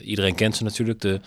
iedereen 0.00 0.34
kent 0.34 0.56
ze 0.56 0.64
natuurlijk, 0.64 1.00
de, 1.00 1.20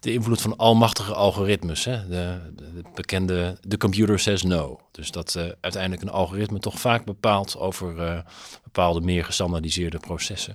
de 0.00 0.12
invloed 0.12 0.40
van 0.40 0.56
almachtige 0.56 1.14
algoritmes. 1.14 1.84
Hè? 1.84 2.08
De, 2.08 2.52
de, 2.56 2.82
bekende, 2.94 3.58
de 3.60 3.76
computer 3.76 4.18
says 4.18 4.42
no. 4.42 4.80
Dus 4.90 5.10
dat 5.10 5.34
uh, 5.36 5.44
uiteindelijk 5.60 6.02
een 6.02 6.10
algoritme 6.10 6.58
toch 6.58 6.80
vaak 6.80 7.04
bepaalt 7.04 7.56
over 7.56 7.96
uh, 7.96 8.18
bepaalde 8.62 9.00
meer 9.00 9.24
gestandaardiseerde 9.24 9.98
processen. 9.98 10.54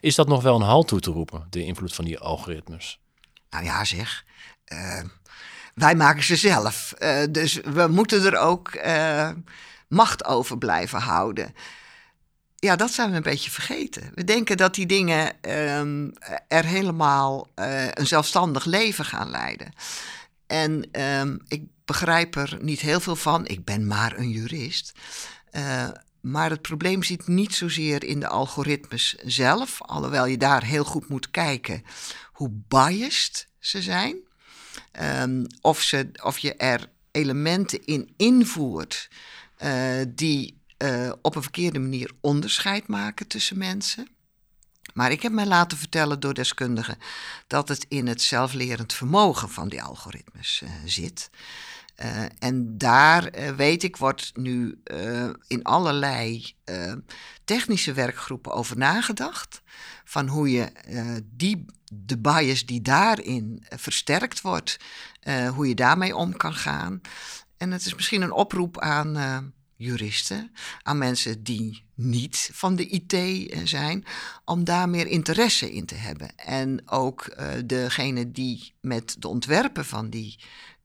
Is 0.00 0.14
dat 0.14 0.28
nog 0.28 0.42
wel 0.42 0.54
een 0.54 0.62
halt 0.62 0.88
toe 0.88 1.00
te 1.00 1.10
roepen, 1.10 1.46
de 1.50 1.64
invloed 1.64 1.94
van 1.94 2.04
die 2.04 2.18
algoritmes? 2.18 3.00
Nou 3.50 3.64
ja, 3.64 3.84
zeg. 3.84 4.24
wij 5.74 5.94
maken 5.94 6.22
ze 6.22 6.36
zelf. 6.36 6.94
dus 7.30 7.54
we 7.54 7.86
moeten 7.86 8.24
er 8.24 8.38
ook 8.38 8.80
macht 9.88 10.24
over 10.24 10.58
blijven 10.58 11.00
houden 11.00 11.54
ja, 12.60 12.76
dat 12.76 12.90
zijn 12.90 13.10
we 13.10 13.16
een 13.16 13.22
beetje 13.22 13.50
vergeten. 13.50 14.10
We 14.14 14.24
denken 14.24 14.56
dat 14.56 14.74
die 14.74 14.86
dingen 14.86 15.50
um, 15.50 16.12
er 16.48 16.64
helemaal 16.64 17.48
uh, 17.56 17.88
een 17.90 18.06
zelfstandig 18.06 18.64
leven 18.64 19.04
gaan 19.04 19.30
leiden. 19.30 19.72
En 20.46 21.02
um, 21.02 21.40
ik 21.48 21.62
begrijp 21.84 22.34
er 22.34 22.58
niet 22.60 22.80
heel 22.80 23.00
veel 23.00 23.16
van. 23.16 23.46
Ik 23.46 23.64
ben 23.64 23.86
maar 23.86 24.18
een 24.18 24.30
jurist. 24.30 24.92
Uh, 25.52 25.88
maar 26.20 26.50
het 26.50 26.62
probleem 26.62 27.02
zit 27.02 27.26
niet 27.26 27.54
zozeer 27.54 28.04
in 28.04 28.20
de 28.20 28.28
algoritmes 28.28 29.16
zelf, 29.24 29.82
alhoewel 29.82 30.26
je 30.26 30.36
daar 30.36 30.64
heel 30.64 30.84
goed 30.84 31.08
moet 31.08 31.30
kijken 31.30 31.82
hoe 32.32 32.50
biased 32.68 33.48
ze 33.58 33.82
zijn. 33.82 34.16
Um, 35.20 35.46
of, 35.60 35.80
ze, 35.80 36.10
of 36.22 36.38
je 36.38 36.54
er 36.54 36.90
elementen 37.10 37.84
in 37.84 38.12
invoert 38.16 39.08
uh, 39.64 40.02
die 40.08 40.57
uh, 40.78 41.12
op 41.22 41.34
een 41.34 41.42
verkeerde 41.42 41.78
manier 41.78 42.10
onderscheid 42.20 42.86
maken 42.86 43.26
tussen 43.26 43.58
mensen. 43.58 44.08
Maar 44.94 45.10
ik 45.10 45.22
heb 45.22 45.32
mij 45.32 45.46
laten 45.46 45.78
vertellen 45.78 46.20
door 46.20 46.34
deskundigen 46.34 46.98
dat 47.46 47.68
het 47.68 47.86
in 47.88 48.06
het 48.06 48.22
zelflerend 48.22 48.92
vermogen 48.92 49.50
van 49.50 49.68
die 49.68 49.82
algoritmes 49.82 50.60
uh, 50.64 50.70
zit. 50.84 51.30
Uh, 51.96 52.22
en 52.38 52.78
daar 52.78 53.30
weet 53.56 53.82
ik, 53.82 53.96
wordt 53.96 54.30
nu 54.34 54.82
in 55.46 55.62
allerlei 55.62 56.54
technische 57.44 57.92
werkgroepen 57.92 58.52
over 58.52 58.76
nagedacht. 58.76 59.62
Van 60.04 60.28
hoe 60.28 60.50
je 60.50 60.72
die, 61.24 61.64
de 61.92 62.18
bias 62.18 62.66
die 62.66 62.82
daarin 62.82 63.64
versterkt 63.68 64.40
wordt, 64.40 64.76
hoe 65.54 65.68
je 65.68 65.74
daarmee 65.74 66.16
om 66.16 66.36
kan 66.36 66.54
gaan. 66.54 67.00
En 67.56 67.70
het 67.70 67.86
is 67.86 67.94
misschien 67.94 68.22
een 68.22 68.32
oproep 68.32 68.80
aan 68.80 69.52
juristen, 69.78 70.52
aan 70.82 70.98
mensen 70.98 71.42
die 71.42 71.84
niet 71.94 72.50
van 72.52 72.76
de 72.76 72.88
IT 72.88 73.12
eh, 73.12 73.60
zijn, 73.64 74.04
om 74.44 74.64
daar 74.64 74.88
meer 74.88 75.06
interesse 75.06 75.72
in 75.72 75.86
te 75.86 75.94
hebben. 75.94 76.36
En 76.36 76.88
ook 76.88 77.34
uh, 77.38 77.46
degene 77.64 78.32
die 78.32 78.72
met 78.80 79.16
de 79.18 79.28
ontwerpen 79.28 79.84
van 79.84 80.10
die 80.10 80.38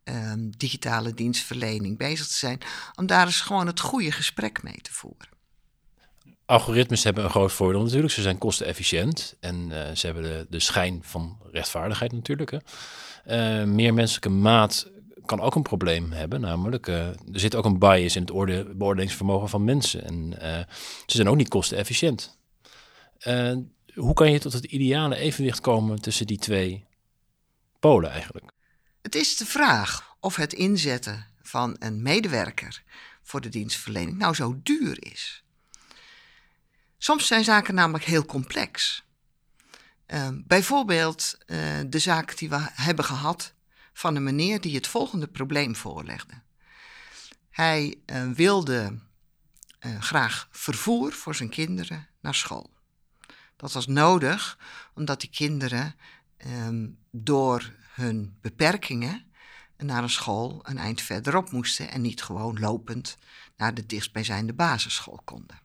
uh, 0.03 0.33
digitale 0.57 1.13
dienstverlening 1.13 1.97
bezig 1.97 2.27
te 2.27 2.33
zijn, 2.33 2.59
om 2.95 3.05
daar 3.05 3.25
eens 3.25 3.41
gewoon 3.41 3.67
het 3.67 3.79
goede 3.79 4.11
gesprek 4.11 4.63
mee 4.63 4.81
te 4.81 4.93
voeren. 4.93 5.27
Algoritmes 6.45 7.03
hebben 7.03 7.23
een 7.23 7.29
groot 7.29 7.51
voordeel 7.51 7.83
natuurlijk. 7.83 8.13
Ze 8.13 8.21
zijn 8.21 8.37
kostenefficiënt 8.37 9.35
en 9.39 9.69
uh, 9.69 9.91
ze 9.93 10.05
hebben 10.05 10.23
de, 10.23 10.45
de 10.49 10.59
schijn 10.59 10.99
van 11.03 11.37
rechtvaardigheid 11.51 12.11
natuurlijk. 12.11 12.51
Hè. 13.23 13.65
meer 13.65 13.93
menselijke 13.93 14.29
maat 14.29 14.87
kan 15.25 15.41
ook 15.41 15.55
een 15.55 15.61
probleem 15.61 16.11
hebben. 16.11 16.41
Namelijk, 16.41 16.87
uh, 16.87 17.07
er 17.07 17.17
zit 17.39 17.55
ook 17.55 17.65
een 17.65 17.79
bias 17.79 18.15
in 18.15 18.21
het 18.21 18.31
oorde 18.31 18.75
beoordelingsvermogen 18.75 19.49
van 19.49 19.63
mensen. 19.63 20.03
En 20.03 20.33
uh, 20.41 20.57
ze 21.05 21.15
zijn 21.15 21.29
ook 21.29 21.35
niet 21.35 21.47
kostenefficiënt. 21.47 22.37
Uh, 23.27 23.57
hoe 23.93 24.13
kan 24.13 24.31
je 24.31 24.39
tot 24.39 24.53
het 24.53 24.65
ideale 24.65 25.15
evenwicht 25.15 25.61
komen 25.61 26.01
tussen 26.01 26.27
die 26.27 26.37
twee 26.37 26.85
polen 27.79 28.11
eigenlijk? 28.11 28.51
Het 29.01 29.15
is 29.15 29.37
de 29.37 29.45
vraag 29.45 30.15
of 30.19 30.35
het 30.35 30.53
inzetten 30.53 31.27
van 31.41 31.75
een 31.79 32.01
medewerker 32.01 32.83
voor 33.23 33.41
de 33.41 33.49
dienstverlening 33.49 34.17
nou 34.17 34.33
zo 34.33 34.59
duur 34.63 35.11
is. 35.11 35.43
Soms 36.97 37.27
zijn 37.27 37.43
zaken 37.43 37.75
namelijk 37.75 38.03
heel 38.03 38.25
complex. 38.25 39.03
bijvoorbeeld 40.33 41.37
de 41.87 41.99
zaak 41.99 42.37
die 42.37 42.49
we 42.49 42.67
hebben 42.73 43.05
gehad 43.05 43.53
van 43.93 44.15
een 44.15 44.23
meneer 44.23 44.61
die 44.61 44.75
het 44.75 44.87
volgende 44.87 45.27
probleem 45.27 45.75
voorlegde. 45.75 46.41
Hij 47.49 47.95
uh, 48.05 48.31
wilde 48.31 48.99
uh, 49.85 50.01
graag 50.01 50.47
vervoer 50.51 51.11
voor 51.11 51.35
zijn 51.35 51.49
kinderen 51.49 52.07
naar 52.21 52.35
school. 52.35 52.71
Dat 53.55 53.73
was 53.73 53.87
nodig 53.87 54.57
omdat 54.93 55.21
die 55.21 55.29
kinderen 55.29 55.95
ehm, 56.37 56.89
door 57.11 57.73
hun 57.93 58.37
beperkingen 58.41 59.31
naar 59.77 60.03
een 60.03 60.09
school 60.09 60.59
een 60.63 60.77
eind 60.77 61.01
verderop 61.01 61.51
moesten 61.51 61.91
en 61.91 62.01
niet 62.01 62.23
gewoon 62.23 62.59
lopend 62.59 63.17
naar 63.57 63.73
de 63.73 63.85
dichtstbijzijnde 63.85 64.53
basisschool 64.53 65.21
konden. 65.23 65.61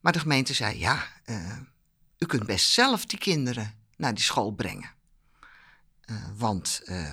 Maar 0.00 0.12
de 0.12 0.18
gemeente 0.18 0.54
zei: 0.54 0.78
ja, 0.78 1.06
uh, 1.26 1.56
u 2.18 2.26
kunt 2.26 2.46
best 2.46 2.70
zelf 2.70 3.06
die 3.06 3.18
kinderen 3.18 3.74
naar 3.96 4.14
die 4.14 4.24
school 4.24 4.50
brengen. 4.50 4.96
Want 6.36 6.80
uh, 6.84 7.12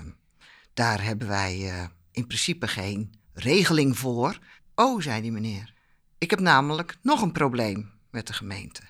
daar 0.75 1.03
hebben 1.03 1.27
wij 1.27 1.89
in 2.11 2.27
principe 2.27 2.67
geen 2.67 3.13
regeling 3.33 3.97
voor. 3.97 4.39
Oh, 4.75 5.01
zei 5.01 5.21
die 5.21 5.31
meneer, 5.31 5.73
ik 6.17 6.29
heb 6.29 6.39
namelijk 6.39 6.97
nog 7.01 7.21
een 7.21 7.31
probleem 7.31 7.91
met 8.11 8.27
de 8.27 8.33
gemeente. 8.33 8.81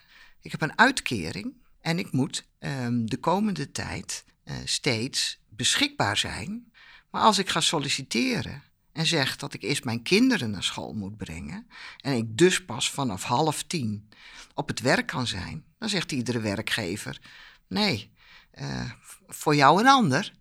Ik 0.41 0.51
heb 0.51 0.61
een 0.61 0.77
uitkering 0.77 1.53
en 1.81 1.99
ik 1.99 2.11
moet 2.11 2.47
um, 2.59 3.09
de 3.09 3.17
komende 3.17 3.71
tijd 3.71 4.25
steeds 4.63 5.39
beschikbaar 5.49 6.17
zijn. 6.17 6.71
Maar 7.11 7.21
als 7.21 7.37
ik 7.37 7.49
ga 7.49 7.59
solliciteren 7.59 8.63
en 8.91 9.05
zeg 9.05 9.35
dat 9.35 9.53
ik 9.53 9.63
eerst 9.63 9.83
mijn 9.83 10.03
kinderen 10.03 10.51
naar 10.51 10.63
school 10.63 10.93
moet 10.93 11.17
brengen 11.17 11.67
en 11.97 12.13
ik 12.13 12.37
dus 12.37 12.65
pas 12.65 12.91
vanaf 12.91 13.23
half 13.23 13.63
tien 13.63 14.09
op 14.53 14.67
het 14.67 14.79
werk 14.79 15.07
kan 15.07 15.27
zijn, 15.27 15.65
dan 15.77 15.89
zegt 15.89 16.11
iedere 16.11 16.39
werkgever: 16.39 17.21
nee, 17.67 18.13
uh, 18.53 18.91
voor 19.27 19.55
jou 19.55 19.79
een 19.79 19.87
ander. 19.87 20.33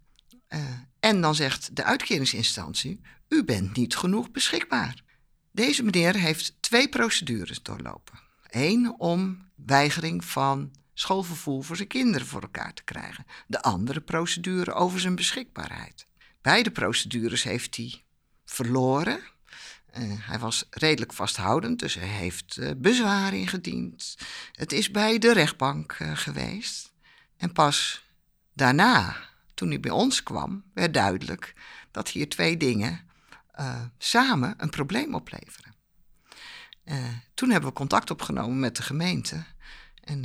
En 1.04 1.20
dan 1.20 1.34
zegt 1.34 1.76
de 1.76 1.84
uitkeringsinstantie: 1.84 3.00
u 3.28 3.44
bent 3.44 3.76
niet 3.76 3.96
genoeg 3.96 4.30
beschikbaar. 4.30 5.02
Deze 5.50 5.82
meneer 5.82 6.14
heeft 6.14 6.56
twee 6.60 6.88
procedures 6.88 7.62
doorlopen. 7.62 8.20
Eén 8.50 8.94
om 8.98 9.48
weigering 9.54 10.24
van 10.24 10.72
schoolvervoer 10.94 11.64
voor 11.64 11.76
zijn 11.76 11.88
kinderen 11.88 12.26
voor 12.26 12.42
elkaar 12.42 12.74
te 12.74 12.84
krijgen. 12.84 13.26
De 13.46 13.62
andere 13.62 14.00
procedure 14.00 14.72
over 14.72 15.00
zijn 15.00 15.14
beschikbaarheid. 15.14 16.06
Beide 16.42 16.70
procedures 16.70 17.42
heeft 17.42 17.76
hij 17.76 18.02
verloren. 18.44 19.20
Uh, 19.98 20.12
hij 20.18 20.38
was 20.38 20.64
redelijk 20.70 21.12
vasthoudend, 21.12 21.78
dus 21.78 21.94
hij 21.94 22.08
heeft 22.08 22.56
uh, 22.56 22.70
bezwaar 22.76 23.34
ingediend. 23.34 24.16
Het 24.52 24.72
is 24.72 24.90
bij 24.90 25.18
de 25.18 25.32
rechtbank 25.32 25.96
uh, 25.98 26.16
geweest. 26.16 26.92
En 27.36 27.52
pas 27.52 28.04
daarna, 28.52 29.16
toen 29.54 29.68
hij 29.68 29.80
bij 29.80 29.90
ons 29.90 30.22
kwam, 30.22 30.64
werd 30.74 30.94
duidelijk 30.94 31.54
dat 31.90 32.08
hier 32.08 32.28
twee 32.28 32.56
dingen 32.56 33.00
samen 33.98 34.54
een 34.56 34.70
probleem 34.70 35.14
opleveren. 35.14 35.74
toen 37.34 37.50
hebben 37.50 37.68
we 37.68 37.76
contact 37.76 38.10
opgenomen 38.10 38.60
met 38.60 38.76
de 38.76 38.82
gemeente. 38.82 39.44
En 40.04 40.24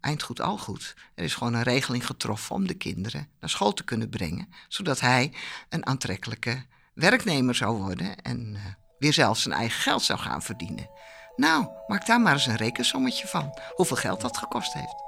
eind 0.00 0.22
goed 0.22 0.40
al 0.40 0.58
goed. 0.58 0.94
Er 1.14 1.24
is 1.24 1.34
gewoon 1.34 1.54
een 1.54 1.62
regeling 1.62 2.06
getroffen 2.06 2.54
om 2.54 2.66
de 2.66 2.74
kinderen 2.74 3.28
naar 3.40 3.50
school 3.50 3.72
te 3.72 3.84
kunnen 3.84 4.08
brengen, 4.08 4.48
zodat 4.68 5.00
hij 5.00 5.32
een 5.68 5.86
aantrekkelijke 5.86 6.64
werknemer 6.94 7.54
zou 7.54 7.76
worden 7.76 8.22
en 8.22 8.54
uh, 8.54 8.60
weer 8.98 9.12
zelf 9.12 9.38
zijn 9.38 9.54
eigen 9.54 9.80
geld 9.80 10.02
zou 10.02 10.18
gaan 10.18 10.42
verdienen. 10.42 10.90
Nou, 11.36 11.68
maak 11.86 12.06
daar 12.06 12.20
maar 12.20 12.32
eens 12.32 12.46
een 12.46 12.56
rekensommetje 12.56 13.26
van, 13.26 13.58
hoeveel 13.74 13.96
geld 13.96 14.20
dat 14.20 14.36
gekost 14.36 14.72
heeft. 14.72 15.07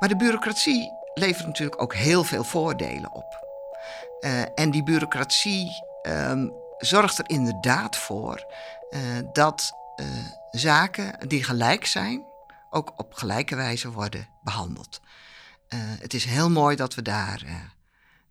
Maar 0.00 0.08
de 0.08 0.16
bureaucratie 0.16 0.92
levert 1.14 1.46
natuurlijk 1.46 1.82
ook 1.82 1.94
heel 1.94 2.24
veel 2.24 2.44
voordelen 2.44 3.12
op. 3.12 3.46
Uh, 4.20 4.42
en 4.54 4.70
die 4.70 4.82
bureaucratie 4.82 5.70
um, 6.02 6.52
zorgt 6.78 7.18
er 7.18 7.28
inderdaad 7.28 7.96
voor 7.96 8.46
uh, 8.90 9.00
dat 9.32 9.72
zaken 10.50 11.28
die 11.28 11.44
gelijk 11.44 11.86
zijn, 11.86 12.24
ook 12.70 12.92
op 12.96 13.14
gelijke 13.14 13.56
wijze 13.56 13.90
worden 13.90 14.28
behandeld. 14.42 15.00
Het 15.98 16.14
is 16.14 16.24
heel 16.24 16.50
mooi 16.50 16.76
dat 16.76 16.94
we 16.94 17.02
daar 17.02 17.72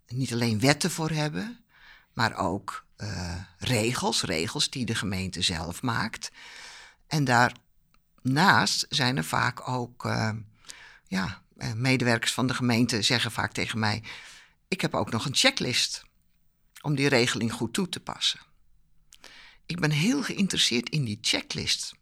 niet 0.06 0.32
alleen 0.32 0.60
wetten 0.60 0.90
voor 0.90 1.10
hebben, 1.10 1.64
maar 2.12 2.36
ook 2.36 2.86
regels, 3.58 4.22
regels 4.22 4.70
die 4.70 4.86
de 4.86 4.94
gemeente 4.94 5.42
zelf 5.42 5.82
maakt. 5.82 6.30
En 7.06 7.24
daarnaast 7.24 8.86
zijn 8.88 9.16
er 9.16 9.24
vaak 9.24 9.68
ook, 9.68 10.10
ja, 11.06 11.42
medewerkers 11.76 12.32
van 12.32 12.46
de 12.46 12.54
gemeente 12.54 13.02
zeggen 13.02 13.30
vaak 13.30 13.52
tegen 13.52 13.78
mij: 13.78 14.02
Ik 14.68 14.80
heb 14.80 14.94
ook 14.94 15.10
nog 15.10 15.24
een 15.24 15.34
checklist 15.34 16.02
om 16.80 16.94
die 16.94 17.08
regeling 17.08 17.52
goed 17.52 17.72
toe 17.72 17.88
te 17.88 18.00
passen. 18.00 18.40
Ik 19.66 19.80
ben 19.80 19.90
heel 19.90 20.22
geïnteresseerd 20.22 20.88
in 20.88 21.04
die 21.04 21.18
checklist. 21.20 21.94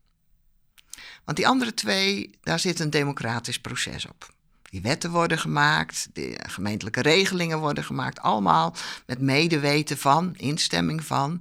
Want 1.25 1.37
die 1.37 1.49
andere 1.49 1.75
twee, 1.75 2.38
daar 2.42 2.59
zit 2.59 2.81
een 2.81 2.90
democratisch 2.90 3.59
proces 3.59 4.07
op. 4.07 4.35
Die 4.62 4.81
wetten 4.81 5.11
worden 5.11 5.38
gemaakt, 5.38 6.09
de 6.12 6.40
gemeentelijke 6.47 7.01
regelingen 7.01 7.59
worden 7.59 7.85
gemaakt, 7.85 8.21
allemaal 8.21 8.75
met 9.07 9.21
medeweten 9.21 9.99
van, 9.99 10.37
instemming 10.37 11.05
van, 11.05 11.40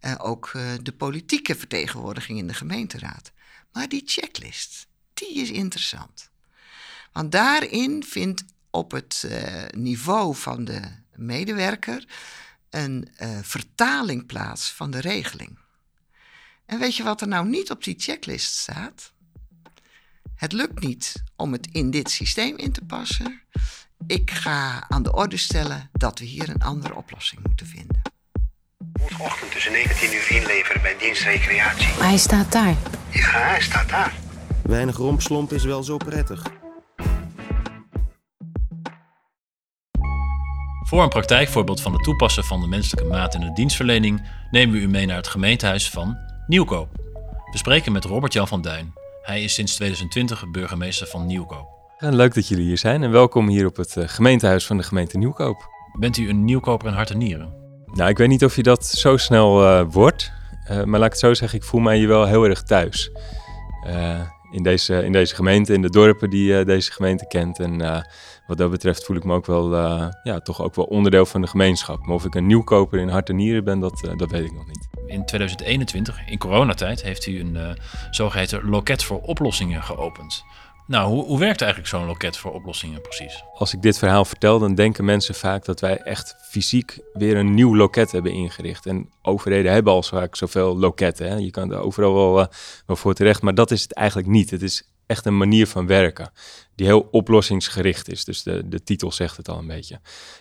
uh, 0.00 0.14
ook 0.18 0.52
uh, 0.56 0.72
de 0.82 0.92
politieke 0.92 1.54
vertegenwoordiging 1.54 2.38
in 2.38 2.46
de 2.46 2.54
gemeenteraad. 2.54 3.32
Maar 3.72 3.88
die 3.88 4.02
checklist, 4.04 4.86
die 5.14 5.34
is 5.34 5.50
interessant. 5.50 6.27
Want 7.12 7.32
daarin 7.32 8.04
vindt 8.04 8.44
op 8.70 8.90
het 8.90 9.24
uh, 9.26 9.64
niveau 9.70 10.34
van 10.34 10.64
de 10.64 10.80
medewerker 11.14 12.08
een 12.70 13.08
vertaling 13.42 14.26
plaats 14.26 14.72
van 14.72 14.90
de 14.90 15.00
regeling. 15.00 15.58
En 16.66 16.78
weet 16.78 16.96
je 16.96 17.02
wat 17.02 17.20
er 17.20 17.28
nou 17.28 17.48
niet 17.48 17.70
op 17.70 17.84
die 17.84 17.94
checklist 17.98 18.54
staat? 18.54 19.12
Het 20.34 20.52
lukt 20.52 20.80
niet 20.80 21.22
om 21.36 21.52
het 21.52 21.68
in 21.72 21.90
dit 21.90 22.10
systeem 22.10 22.56
in 22.56 22.72
te 22.72 22.84
passen. 22.84 23.42
Ik 24.06 24.30
ga 24.30 24.88
aan 24.88 25.02
de 25.02 25.12
orde 25.12 25.36
stellen 25.36 25.90
dat 25.92 26.18
we 26.18 26.24
hier 26.24 26.48
een 26.48 26.62
andere 26.62 26.94
oplossing 26.94 27.40
moeten 27.46 27.66
vinden. 27.66 28.02
Morgenochtend 28.98 29.52
tussen 29.52 29.72
19 29.72 30.14
uur 30.14 30.30
inleveren 30.30 30.82
bij 30.82 30.98
dienstrecreatie. 30.98 31.88
Maar 31.98 32.08
hij 32.08 32.18
staat 32.18 32.52
daar. 32.52 32.76
Ja, 33.10 33.30
hij 33.30 33.60
staat 33.60 33.88
daar. 33.88 34.14
Weinig 34.62 34.96
rompslomp 34.96 35.52
is 35.52 35.64
wel 35.64 35.82
zo 35.82 35.96
prettig. 35.96 36.57
Voor 40.88 41.02
een 41.02 41.08
praktijkvoorbeeld 41.08 41.80
van 41.80 41.92
het 41.92 42.02
toepassen 42.02 42.44
van 42.44 42.60
de 42.60 42.66
menselijke 42.66 43.10
maat 43.10 43.34
in 43.34 43.40
de 43.40 43.52
dienstverlening 43.52 44.22
nemen 44.50 44.74
we 44.74 44.80
u 44.80 44.88
mee 44.88 45.06
naar 45.06 45.16
het 45.16 45.28
gemeentehuis 45.28 45.90
van 45.90 46.16
Nieuwkoop. 46.46 46.88
We 47.50 47.58
spreken 47.58 47.92
met 47.92 48.04
Robert-Jan 48.04 48.48
van 48.48 48.62
Duin, 48.62 48.92
hij 49.22 49.42
is 49.42 49.54
sinds 49.54 49.74
2020 49.74 50.50
burgemeester 50.50 51.06
van 51.06 51.26
Nieuwkoop. 51.26 51.66
leuk 51.98 52.34
dat 52.34 52.48
jullie 52.48 52.64
hier 52.64 52.78
zijn 52.78 53.02
en 53.02 53.10
welkom 53.10 53.48
hier 53.48 53.66
op 53.66 53.76
het 53.76 53.96
uh, 53.96 54.04
gemeentehuis 54.06 54.66
van 54.66 54.76
de 54.76 54.82
gemeente 54.82 55.18
Nieuwkoop. 55.18 55.68
Bent 55.98 56.16
u 56.16 56.28
een 56.28 56.44
nieuwkoper 56.44 56.88
in 56.88 56.94
hart 56.94 57.10
en 57.10 57.18
nieren? 57.18 57.54
Nou, 57.86 58.10
ik 58.10 58.18
weet 58.18 58.28
niet 58.28 58.44
of 58.44 58.56
je 58.56 58.62
dat 58.62 58.86
zo 58.86 59.16
snel 59.16 59.62
uh, 59.62 59.84
wordt, 59.90 60.32
uh, 60.70 60.82
maar 60.84 60.98
laat 60.98 61.06
ik 61.06 61.12
het 61.12 61.20
zo 61.20 61.34
zeggen, 61.34 61.58
ik 61.58 61.64
voel 61.64 61.80
mij 61.80 61.96
hier 61.96 62.08
wel 62.08 62.26
heel 62.26 62.44
erg 62.44 62.62
thuis. 62.62 63.10
in, 64.50 64.62
deze, 64.62 65.04
in 65.04 65.12
deze 65.12 65.34
gemeente, 65.34 65.72
in 65.72 65.82
de 65.82 65.90
dorpen 65.90 66.30
die 66.30 66.64
deze 66.64 66.92
gemeente 66.92 67.26
kent. 67.26 67.58
En 67.58 68.04
wat 68.48 68.58
dat 68.58 68.70
betreft 68.70 69.04
voel 69.04 69.16
ik 69.16 69.24
me 69.24 69.34
ook 69.34 69.46
wel, 69.46 69.76
ja, 70.22 70.40
toch 70.42 70.62
ook 70.62 70.74
wel 70.74 70.84
onderdeel 70.84 71.26
van 71.26 71.40
de 71.40 71.46
gemeenschap. 71.46 72.06
Maar 72.06 72.14
of 72.14 72.24
ik 72.24 72.34
een 72.34 72.46
nieuwkoper 72.46 72.98
in 72.98 73.08
hart 73.08 73.28
en 73.28 73.36
nieren 73.36 73.64
ben, 73.64 73.80
dat, 73.80 74.08
dat 74.16 74.30
weet 74.30 74.44
ik 74.44 74.52
nog 74.52 74.66
niet 74.66 74.88
in 75.08 75.24
2021, 75.24 76.26
in 76.26 76.38
coronatijd, 76.38 77.02
heeft 77.02 77.26
u 77.26 77.40
een 77.40 77.54
uh, 77.54 77.70
zogeheten 78.10 78.68
loket 78.68 79.04
voor 79.04 79.20
oplossingen 79.20 79.82
geopend. 79.82 80.44
Nou, 80.86 81.08
hoe, 81.08 81.24
hoe 81.24 81.38
werkt 81.38 81.60
eigenlijk 81.60 81.90
zo'n 81.90 82.06
loket 82.06 82.36
voor 82.36 82.52
oplossingen 82.52 83.00
precies? 83.00 83.42
Als 83.54 83.74
ik 83.74 83.82
dit 83.82 83.98
verhaal 83.98 84.24
vertel, 84.24 84.58
dan 84.58 84.74
denken 84.74 85.04
mensen 85.04 85.34
vaak 85.34 85.64
dat 85.64 85.80
wij 85.80 85.96
echt 85.96 86.34
fysiek 86.50 87.00
weer 87.12 87.36
een 87.36 87.54
nieuw 87.54 87.76
loket 87.76 88.12
hebben 88.12 88.32
ingericht. 88.32 88.86
En 88.86 89.10
overheden 89.22 89.72
hebben 89.72 89.92
al 89.92 90.02
vaak 90.02 90.36
zoveel 90.36 90.78
loketten. 90.78 91.28
Hè? 91.28 91.34
Je 91.34 91.50
kan 91.50 91.72
er 91.72 91.78
overal 91.78 92.14
wel, 92.14 92.48
wel 92.86 92.96
voor 92.96 93.14
terecht, 93.14 93.42
maar 93.42 93.54
dat 93.54 93.70
is 93.70 93.82
het 93.82 93.94
eigenlijk 93.94 94.28
niet. 94.28 94.50
Het 94.50 94.62
is 94.62 94.82
echt 95.08 95.26
een 95.26 95.36
manier 95.36 95.66
van 95.66 95.86
werken 95.86 96.30
die 96.78 96.86
heel 96.86 97.08
oplossingsgericht 97.10 98.10
is. 98.10 98.24
Dus 98.24 98.42
de, 98.42 98.68
de 98.68 98.82
titel 98.82 99.12
zegt 99.12 99.36
het 99.36 99.48
al 99.48 99.58
een 99.58 99.66
beetje. 99.66 100.00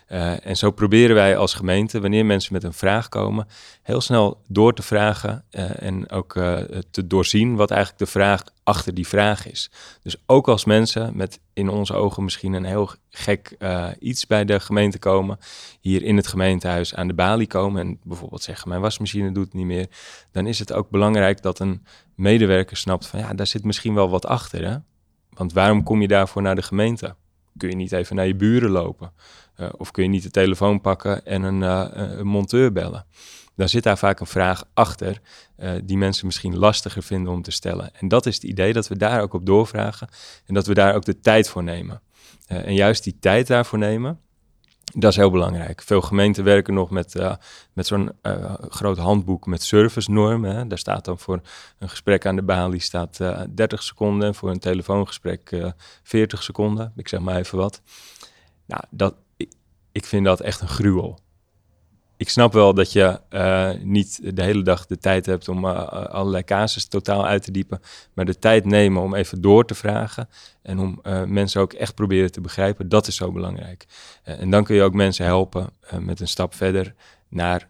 Uh, 0.10 0.46
en 0.46 0.58
zo 0.58 0.72
proberen 0.72 1.16
wij 1.16 1.38
als 1.38 1.54
gemeente, 1.54 2.02
wanneer 2.02 2.26
mensen 2.26 2.54
met 2.54 2.64
een 2.64 2.74
vraag 2.74 3.10
komen, 3.10 3.48
heel 3.82 4.02
snel 4.02 4.42
door 4.48 4.74
te 4.74 4.82
vragen 4.82 5.46
uh, 5.52 5.82
en 5.84 6.10
ook 6.10 6.36
uh, 6.36 6.58
te 6.92 7.08
doorzien 7.08 7.56
wat 7.56 7.72
eigenlijk 7.72 8.00
de 8.00 8.10
vraag 8.10 8.44
achter 8.64 8.94
die 8.94 9.08
vraag 9.08 9.48
is. 9.48 9.72
Dus 10.02 10.16
ook 10.26 10.48
als 10.48 10.66
mensen 10.66 11.18
met 11.18 11.40
in 11.54 11.70
onze 11.70 11.94
ogen 11.94 12.24
misschien 12.24 12.54
een 12.54 12.66
heel 12.66 12.90
gek 13.10 13.58
iets 14.00 14.28
bij 14.28 14.46
de 14.46 14.60
gemeente 14.60 15.00
komen, 15.00 15.38
hier 15.80 16.04
in 16.04 16.16
het 16.16 16.28
gemeentehuis 16.28 16.96
aan 16.96 17.08
de 17.08 17.14
balie 17.14 17.48
komen 17.48 17.82
en 17.82 18.00
bijvoorbeeld 18.04 18.44
zeggen 18.44 18.70
mijn 18.70 18.82
wasmachine 18.82 19.32
doet 19.32 19.46
het 19.46 19.54
niet 19.54 19.66
meer, 19.66 19.88
dan 20.32 20.48
is 20.48 20.60
het 20.60 20.74
ook 20.74 20.90
belangrijk 20.90 21.42
dat 21.42 21.60
een 21.60 21.86
medewerker 22.18 22.78
snapt 22.78 23.08
van 23.08 23.20
ja, 23.20 23.34
daar 23.34 23.48
zit 23.48 23.64
misschien 23.64 23.94
wel 23.94 24.10
wat 24.10 24.26
achter. 24.26 24.70
Hè? 24.70 24.78
Want 25.30 25.54
waarom 25.54 25.84
kom 25.84 26.02
je 26.02 26.08
daarvoor 26.08 26.42
naar 26.42 26.56
de 26.56 26.62
gemeente? 26.62 27.16
Kun 27.58 27.70
je 27.70 27.76
niet 27.76 27.92
even 27.92 28.16
naar 28.16 28.28
je 28.28 28.36
buren 28.36 28.70
lopen? 28.70 29.14
Uh, 29.60 29.70
of 29.78 29.92
kun 29.92 30.04
je 30.04 30.10
niet 30.10 30.24
de 30.24 30.32
telefoon 30.32 30.82
pakken 30.82 31.26
en 31.26 31.44
een, 31.44 31.62
uh, 31.62 31.88
een 31.92 32.28
monteur 32.28 32.72
bellen? 32.72 33.06
dan 33.56 33.70
zit 33.70 33.84
daar 33.84 33.98
vaak 33.98 34.20
een 34.20 34.28
vraag 34.28 34.64
achter 34.74 35.22
die 35.84 35.98
mensen 35.98 36.26
misschien 36.26 36.58
lastiger 36.58 37.04
vinden 37.04 37.34
om 37.34 37.42
te 37.42 37.52
stellen. 37.52 37.96
En 37.96 38.08
dat 38.08 38.26
is 38.26 38.36
het 38.36 38.44
idee 38.44 38.74
dat 38.74 38.88
we 38.88 38.98
daar 38.98 39.22
ook 39.22 39.34
op 39.34 39.46
doorvragen 39.46 40.08
en 40.46 40.54
dat 40.54 40.68
we 40.68 40.74
daar 40.74 40.96
ook 40.96 41.06
de 41.06 41.20
tijd 41.20 41.50
voor 41.50 41.64
nemen. 41.64 42.02
En 42.48 42.74
juist 42.74 43.04
die 43.04 43.18
tijd 43.20 43.48
daarvoor 43.48 43.80
nemen, 43.80 44.20
dat 45.00 45.12
is 45.12 45.18
heel 45.18 45.32
belangrijk. 45.32 45.82
Veel 45.82 46.02
gemeenten 46.02 46.44
werken 46.44 46.74
nog 46.74 46.90
met, 46.90 47.16
uh, 47.16 47.36
met 47.74 47.88
zo'n 47.88 48.12
uh, 48.24 48.54
groot 48.70 48.98
handboek 48.98 49.46
met 49.46 49.64
servicenormen. 49.64 50.56
Hè. 50.56 50.68
Daar 50.68 50.78
staat 50.78 51.06
dan 51.06 51.20
voor 51.20 51.42
een 51.80 51.90
gesprek 51.90 52.26
aan 52.26 52.36
de 52.36 52.44
balie 52.44 52.80
staat, 52.80 53.20
uh, 53.22 53.42
30 53.50 53.84
seconden. 53.84 54.36
Voor 54.36 54.50
een 54.50 54.60
telefoongesprek 54.60 55.74
40 56.04 56.44
seconden. 56.44 56.94
Ik 56.96 57.08
zeg 57.08 57.20
maar 57.20 57.36
even 57.36 57.58
wat. 57.58 57.82
Nou, 58.66 58.84
dat, 58.90 59.16
ik, 59.38 59.54
ik 59.92 60.06
vind 60.06 60.26
dat 60.26 60.40
echt 60.40 60.62
een 60.62 60.68
gruwel 60.68 61.20
ik 62.18 62.30
snap 62.30 62.54
wel 62.54 62.74
dat 62.74 62.92
je 62.92 63.20
uh, 63.30 63.72
niet 63.82 64.36
de 64.36 64.44
hele 64.44 64.62
dag 64.62 64.86
de 64.86 64.98
tijd 64.98 65.26
hebt 65.26 65.50
om 65.50 65.66
uh, 65.66 65.88
allerlei 65.88 66.44
casus 66.44 66.86
totaal 66.88 67.26
uit 67.26 67.44
te 67.44 67.52
diepen. 67.52 67.82
Maar 68.14 68.26
de 68.26 68.40
tijd 68.40 68.66
nemen 68.66 69.02
om 69.02 69.16
even 69.16 69.42
door 69.42 69.66
te 69.66 69.76
vragen. 69.76 70.30
En 70.62 70.80
om 70.80 71.00
uh, 71.04 71.24
mensen 71.24 71.62
ook 71.62 71.74
echt 71.74 71.96
proberen 71.96 72.32
te 72.32 72.42
begrijpen, 72.42 72.90
dat 72.90 73.08
is 73.08 73.16
zo 73.16 73.32
belangrijk. 73.32 73.86
en 74.24 74.50
dan 74.50 74.64
kun 74.64 74.76
je 74.76 74.82
ook 74.82 74.94
mensen 74.94 75.26
helpen 75.26 75.70
met 76.00 76.20
een 76.20 76.28
stap 76.28 76.56
verder 76.56 76.94
naar 77.30 77.70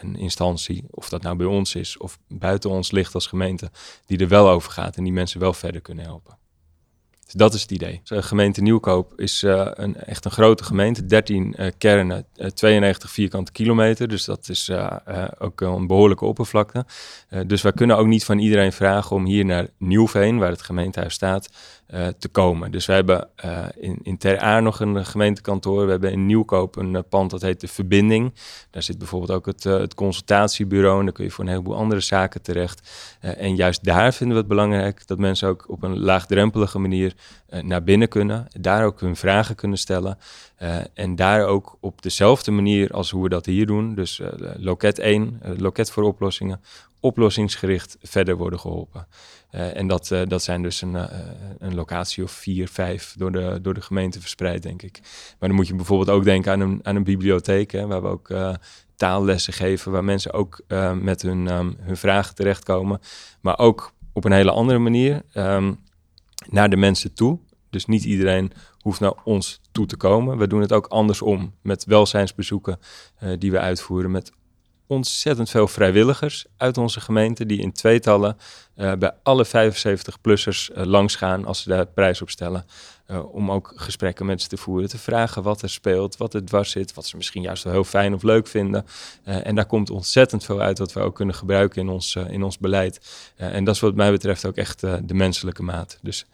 een 0.00 0.16
instantie. 0.16 0.84
Of 0.90 1.08
dat 1.08 1.22
nou 1.22 1.36
bij 1.36 1.46
ons 1.46 1.74
is 1.74 1.96
of 1.96 2.18
buiten 2.28 2.70
ons 2.70 2.90
ligt 2.90 3.14
als 3.14 3.26
gemeente. 3.26 3.70
Die 4.06 4.18
er 4.18 4.28
wel 4.28 4.48
over 4.48 4.72
gaat 4.72 4.96
en 4.96 5.04
die 5.04 5.12
mensen 5.12 5.40
wel 5.40 5.52
verder 5.52 5.80
kunnen 5.80 6.04
helpen. 6.04 6.38
Dus 7.34 7.42
dat 7.42 7.54
is 7.54 7.62
het 7.62 7.70
idee. 7.70 8.00
De 8.04 8.22
gemeente 8.22 8.62
Nieuwkoop 8.62 9.12
is 9.16 9.42
uh, 9.42 9.68
een, 9.74 9.96
echt 9.96 10.24
een 10.24 10.30
grote 10.30 10.64
gemeente. 10.64 11.06
13 11.06 11.54
uh, 11.58 11.66
kernen, 11.78 12.26
uh, 12.36 12.46
92 12.46 13.10
vierkante 13.10 13.52
kilometer. 13.52 14.08
Dus 14.08 14.24
dat 14.24 14.48
is 14.48 14.70
ook 15.38 15.60
een 15.60 15.86
behoorlijke 15.86 16.24
oppervlakte. 16.24 16.86
dus 17.46 17.62
wij 17.62 17.72
kunnen 17.72 17.96
ook 17.96 18.06
niet 18.06 18.24
van 18.24 18.38
iedereen 18.38 18.72
vragen 18.72 19.16
om 19.16 19.24
hier 19.24 19.44
naar 19.44 19.68
Nieuwveen, 19.78 20.38
waar 20.38 20.50
het 20.50 20.62
gemeentehuis 20.62 21.14
staat, 21.14 21.48
te 22.18 22.28
komen. 22.28 22.70
Dus 22.70 22.86
we 22.86 22.92
hebben 22.92 23.28
uh, 23.44 23.66
in, 23.76 23.98
in 24.02 24.18
Ter 24.18 24.38
Aar 24.38 24.62
nog 24.62 24.80
een 24.80 25.06
gemeentekantoor. 25.06 25.84
We 25.84 25.90
hebben 25.90 26.12
in 26.12 26.26
Nieuwkoop 26.26 26.76
een 26.76 26.94
uh, 26.94 27.00
pand 27.08 27.30
dat 27.30 27.42
heet 27.42 27.60
De 27.60 27.68
Verbinding. 27.68 28.34
Daar 28.70 28.82
zit 28.82 28.98
bijvoorbeeld 28.98 29.30
ook 29.30 29.46
het, 29.46 29.64
het 29.64 29.94
consultatiebureau. 29.94 30.98
En 30.98 31.04
daar 31.04 31.14
kun 31.14 31.24
je 31.24 31.30
voor 31.30 31.44
een 31.44 31.50
heleboel 31.50 31.76
andere 31.76 32.00
zaken 32.00 32.42
terecht. 32.42 32.90
en 33.20 33.56
juist 33.56 33.84
daar 33.84 34.12
vinden 34.12 34.36
we 34.36 34.42
het 34.42 34.50
belangrijk 34.50 35.06
dat 35.06 35.18
mensen 35.18 35.48
ook 35.48 35.64
op 35.68 35.82
een 35.82 35.98
laagdrempelige 35.98 36.78
manier 36.78 37.14
naar 37.62 37.82
binnen 37.82 38.08
kunnen. 38.08 38.46
Daar 38.60 38.84
ook 38.84 39.00
hun 39.00 39.16
vragen 39.16 39.54
kunnen 39.54 39.78
stellen. 39.78 40.18
en 40.94 41.16
daar 41.16 41.46
ook 41.46 41.76
op 41.80 42.02
dezelfde 42.02 42.50
manier 42.50 42.90
als 42.90 43.10
hoe 43.10 43.22
we 43.22 43.28
dat 43.28 43.46
hier 43.46 43.66
doen. 43.66 43.94
Dus 43.94 44.20
loket 44.56 44.98
1, 44.98 45.40
loket 45.56 45.90
voor 45.90 46.02
oplossingen 46.02 46.60
oplossingsgericht 47.04 47.96
verder 48.02 48.36
worden 48.36 48.60
geholpen. 48.60 49.06
Uh, 49.54 49.76
en 49.76 49.86
dat, 49.86 50.10
uh, 50.10 50.22
dat 50.26 50.42
zijn 50.42 50.62
dus 50.62 50.82
een, 50.82 50.94
uh, 50.94 51.04
een 51.58 51.74
locatie 51.74 52.22
of 52.22 52.30
vier, 52.30 52.68
vijf 52.68 53.14
door 53.18 53.32
de, 53.32 53.58
door 53.62 53.74
de 53.74 53.80
gemeente 53.80 54.20
verspreid, 54.20 54.62
denk 54.62 54.82
ik. 54.82 55.00
Maar 55.38 55.48
dan 55.48 55.58
moet 55.58 55.66
je 55.66 55.74
bijvoorbeeld 55.74 56.10
ook 56.10 56.24
denken 56.24 56.52
aan 56.52 56.60
een, 56.60 56.80
aan 56.82 56.96
een 56.96 57.04
bibliotheek, 57.04 57.72
hè, 57.72 57.86
waar 57.86 58.02
we 58.02 58.08
ook 58.08 58.34
taallessen 58.96 59.52
geven, 59.52 59.92
waar 59.92 60.04
mensen 60.04 60.32
ook 60.32 60.60
met 61.00 61.22
hun, 61.22 61.52
um, 61.52 61.76
hun 61.80 61.96
vragen 61.96 62.34
terechtkomen. 62.34 63.00
Maar 63.40 63.58
ook 63.58 63.92
op 64.12 64.24
een 64.24 64.32
hele 64.32 64.50
andere 64.50 64.78
manier 64.78 65.22
um, 65.34 65.80
naar 66.48 66.70
de 66.70 66.76
mensen 66.76 67.14
toe. 67.14 67.38
Dus 67.70 67.86
niet 67.86 68.04
iedereen 68.04 68.52
hoeft 68.78 69.00
naar 69.00 69.14
ons 69.24 69.60
toe 69.72 69.86
te 69.86 69.96
komen. 69.96 70.38
We 70.38 70.46
doen 70.46 70.60
het 70.60 70.72
ook 70.72 70.86
andersom, 70.86 71.54
met 71.62 71.84
welzijnsbezoeken 71.84 72.78
die 73.38 73.50
we 73.50 73.58
uitvoeren, 73.58 74.10
met 74.10 74.32
ontzettend 74.86 75.50
veel 75.50 75.68
vrijwilligers 75.68 76.44
uit 76.56 76.78
onze 76.78 77.00
gemeente 77.00 77.46
die 77.46 77.60
in 77.60 77.72
tweetallen 77.72 78.36
uh, 78.76 78.92
bij 78.92 79.12
alle 79.22 79.46
75-plussers 79.46 80.70
uh, 80.70 80.80
eh, 80.80 80.86
langsgaan 80.86 81.44
als 81.44 81.62
ze 81.62 81.68
daar 81.68 81.86
prijs 81.86 82.22
op 82.22 82.30
stellen. 82.30 82.66
Uh, 83.10 83.34
om 83.34 83.50
ook 83.50 83.72
gesprekken 83.76 84.26
met 84.26 84.42
ze 84.42 84.48
te 84.48 84.56
voeren, 84.56 84.88
te 84.88 84.98
vragen 84.98 85.42
wat 85.42 85.62
er 85.62 85.70
speelt, 85.70 86.16
wat 86.16 86.34
er 86.34 86.44
dwars 86.44 86.70
zit, 86.70 86.94
wat 86.94 87.06
ze 87.06 87.16
misschien 87.16 87.42
juist 87.42 87.64
wel 87.64 87.72
heel 87.72 87.84
fijn 87.84 88.14
of 88.14 88.22
leuk 88.22 88.46
vinden. 88.46 88.86
en 89.24 89.54
daar 89.54 89.66
komt 89.66 89.90
ontzettend 89.90 90.44
veel 90.44 90.60
uit 90.60 90.78
wat 90.78 90.92
we 90.92 91.00
ook 91.00 91.14
kunnen 91.14 91.34
gebruiken 91.34 91.80
in 91.80 91.88
ons, 91.88 92.14
in 92.14 92.42
ons 92.42 92.58
beleid. 92.58 93.00
en 93.36 93.64
dat 93.64 93.74
is 93.74 93.80
wat 93.80 93.94
mij 93.94 94.10
betreft 94.10 94.46
ook 94.46 94.56
echt 94.56 94.80
de 94.80 95.14
menselijke 95.14 95.62
maat. 95.62 95.98
Dus 96.02 96.26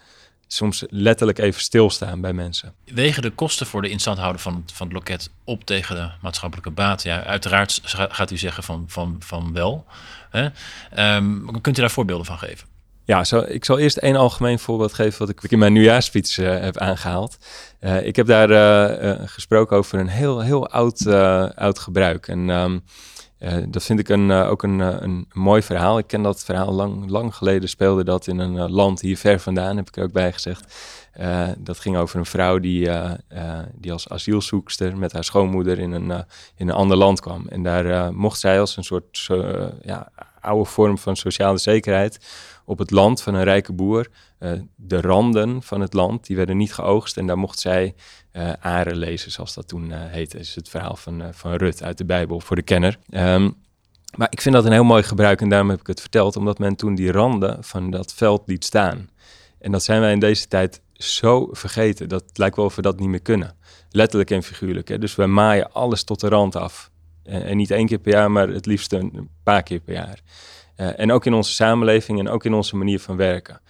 soms 0.52 0.84
letterlijk 0.88 1.38
even 1.38 1.60
stilstaan 1.60 2.20
bij 2.20 2.32
mensen. 2.32 2.74
Wegen 2.84 3.22
de 3.22 3.30
kosten 3.30 3.66
voor 3.66 3.82
de 3.82 3.88
instandhouden 3.88 4.40
van, 4.40 4.64
van 4.72 4.86
het 4.86 4.94
loket 4.94 5.30
op 5.44 5.64
tegen 5.64 5.96
de 5.96 6.10
maatschappelijke 6.20 6.70
baat? 6.70 7.02
Ja, 7.02 7.24
uiteraard 7.24 7.80
gaat 7.84 8.30
u 8.30 8.36
zeggen 8.36 8.62
van, 8.62 8.84
van, 8.86 9.16
van 9.18 9.52
wel. 9.52 9.86
Hè? 10.30 10.48
Um, 11.16 11.60
kunt 11.60 11.78
u 11.78 11.80
daar 11.80 11.90
voorbeelden 11.90 12.26
van 12.26 12.38
geven? 12.38 12.68
Ja, 13.04 13.24
zo, 13.24 13.38
ik 13.38 13.64
zal 13.64 13.78
eerst 13.78 13.96
één 13.96 14.16
algemeen 14.16 14.58
voorbeeld 14.58 14.94
geven 14.94 15.18
wat 15.18 15.28
ik 15.28 15.50
in 15.50 15.58
mijn 15.58 15.72
nieuwjaarsfiets 15.72 16.38
uh, 16.38 16.60
heb 16.60 16.76
aangehaald. 16.78 17.38
Uh, 17.80 18.06
ik 18.06 18.16
heb 18.16 18.26
daar 18.26 18.50
uh, 18.50 19.28
gesproken 19.28 19.76
over 19.76 19.98
een 19.98 20.08
heel, 20.08 20.40
heel 20.40 20.68
oud, 20.68 21.06
oud 21.56 21.78
gebruik. 21.78 22.28
En 22.28 22.48
um, 22.48 22.84
uh, 23.40 23.56
dat 23.68 23.82
vind 23.82 23.98
ik 23.98 24.08
een, 24.08 24.28
uh, 24.28 24.50
ook 24.50 24.62
een, 24.62 24.78
uh, 24.78 24.96
een 24.98 25.26
mooi 25.32 25.62
verhaal. 25.62 25.98
Ik 25.98 26.06
ken 26.06 26.22
dat 26.22 26.44
verhaal 26.44 26.72
lang, 26.72 27.10
lang 27.10 27.34
geleden, 27.34 27.68
speelde 27.68 28.04
dat 28.04 28.26
in 28.26 28.38
een 28.38 28.70
land 28.70 29.00
hier 29.00 29.16
ver 29.16 29.40
vandaan, 29.40 29.76
heb 29.76 29.88
ik 29.88 29.96
er 29.96 30.02
ook 30.04 30.12
bij 30.12 30.32
gezegd. 30.32 30.74
dat 31.58 31.78
ging 31.78 31.96
over 31.96 32.18
een 32.18 32.26
vrouw 32.26 32.58
die, 32.58 32.90
die 33.74 33.92
als 33.92 34.08
asielzoekster 34.08 34.96
met 34.96 35.12
haar 35.12 35.24
schoonmoeder 35.24 35.78
in 35.78 35.92
een, 35.92 36.10
in 36.56 36.68
een 36.68 36.74
ander 36.74 36.96
land 36.96 37.20
kwam. 37.20 37.46
En 37.48 37.62
daar 37.62 38.14
mocht 38.14 38.40
zij 38.40 38.60
als 38.60 38.76
een 38.76 38.84
soort 38.84 39.28
ja, 39.82 40.12
oude 40.40 40.64
vorm 40.64 40.98
van 40.98 41.16
sociale 41.16 41.58
zekerheid 41.58 42.18
op 42.70 42.78
het 42.78 42.90
land 42.90 43.22
van 43.22 43.34
een 43.34 43.44
rijke 43.44 43.72
boer. 43.72 44.08
de 44.76 45.00
randen 45.00 45.62
van 45.62 45.80
het 45.80 45.92
land, 45.92 46.26
die 46.26 46.36
werden 46.36 46.56
niet 46.56 46.74
geoogst 46.74 47.16
en 47.16 47.26
daar 47.26 47.38
mocht 47.38 47.58
zij 47.58 47.94
uh, 48.32 48.52
aren 48.60 48.96
lezen, 48.96 49.30
zoals 49.30 49.54
dat 49.54 49.68
toen 49.68 49.90
uh, 49.90 49.96
heette. 49.98 50.38
is 50.38 50.54
het 50.54 50.68
verhaal 50.68 50.96
van, 50.96 51.22
van 51.32 51.52
Rut 51.52 51.82
uit 51.82 51.98
de 51.98 52.04
Bijbel 52.04 52.40
voor 52.40 52.56
de 52.56 52.62
kenner. 52.62 52.98
Um, 53.10 53.54
maar 54.16 54.28
ik 54.30 54.40
vind 54.40 54.54
dat 54.54 54.64
een 54.64 54.72
heel 54.72 54.84
mooi 54.84 55.02
gebruik 55.02 55.40
en 55.40 55.48
daarom 55.48 55.70
heb 55.70 55.80
ik 55.80 55.86
het 55.86 56.00
verteld, 56.00 56.36
omdat 56.36 56.58
men 56.58 56.76
toen 56.76 56.94
die 56.94 57.12
randen 57.12 57.64
van 57.64 57.90
dat 57.90 58.14
veld 58.14 58.42
liet 58.46 58.64
staan. 58.64 59.10
En 59.58 59.72
dat 59.72 59.82
zijn 59.82 60.00
wij 60.00 60.12
in 60.12 60.20
deze 60.20 60.48
tijd 60.48 60.80
zo 60.92 61.48
vergeten. 61.52 62.08
Dat 62.08 62.24
lijkt 62.32 62.56
wel 62.56 62.64
of 62.64 62.76
we 62.76 62.82
dat 62.82 62.98
niet 62.98 63.08
meer 63.08 63.22
kunnen. 63.22 63.56
Letterlijk 63.90 64.30
en 64.30 64.42
figuurlijk. 64.42 64.88
Hè? 64.88 64.98
Dus 64.98 65.14
wij 65.14 65.26
maaien 65.26 65.72
alles 65.72 66.04
tot 66.04 66.20
de 66.20 66.28
rand 66.28 66.56
af. 66.56 66.90
En 67.22 67.56
niet 67.56 67.70
één 67.70 67.86
keer 67.86 67.98
per 67.98 68.12
jaar, 68.12 68.30
maar 68.30 68.48
het 68.48 68.66
liefst 68.66 68.92
een 68.92 69.28
paar 69.42 69.62
keer 69.62 69.80
per 69.80 69.94
jaar. 69.94 70.20
En 70.80 71.12
ook 71.12 71.26
in 71.26 71.34
onze 71.34 71.52
samenleving 71.52 72.18
en 72.18 72.28
ook 72.28 72.44
in 72.44 72.54
onze 72.54 72.76
manier 72.76 73.00
van 73.00 73.16
werken. 73.16 73.60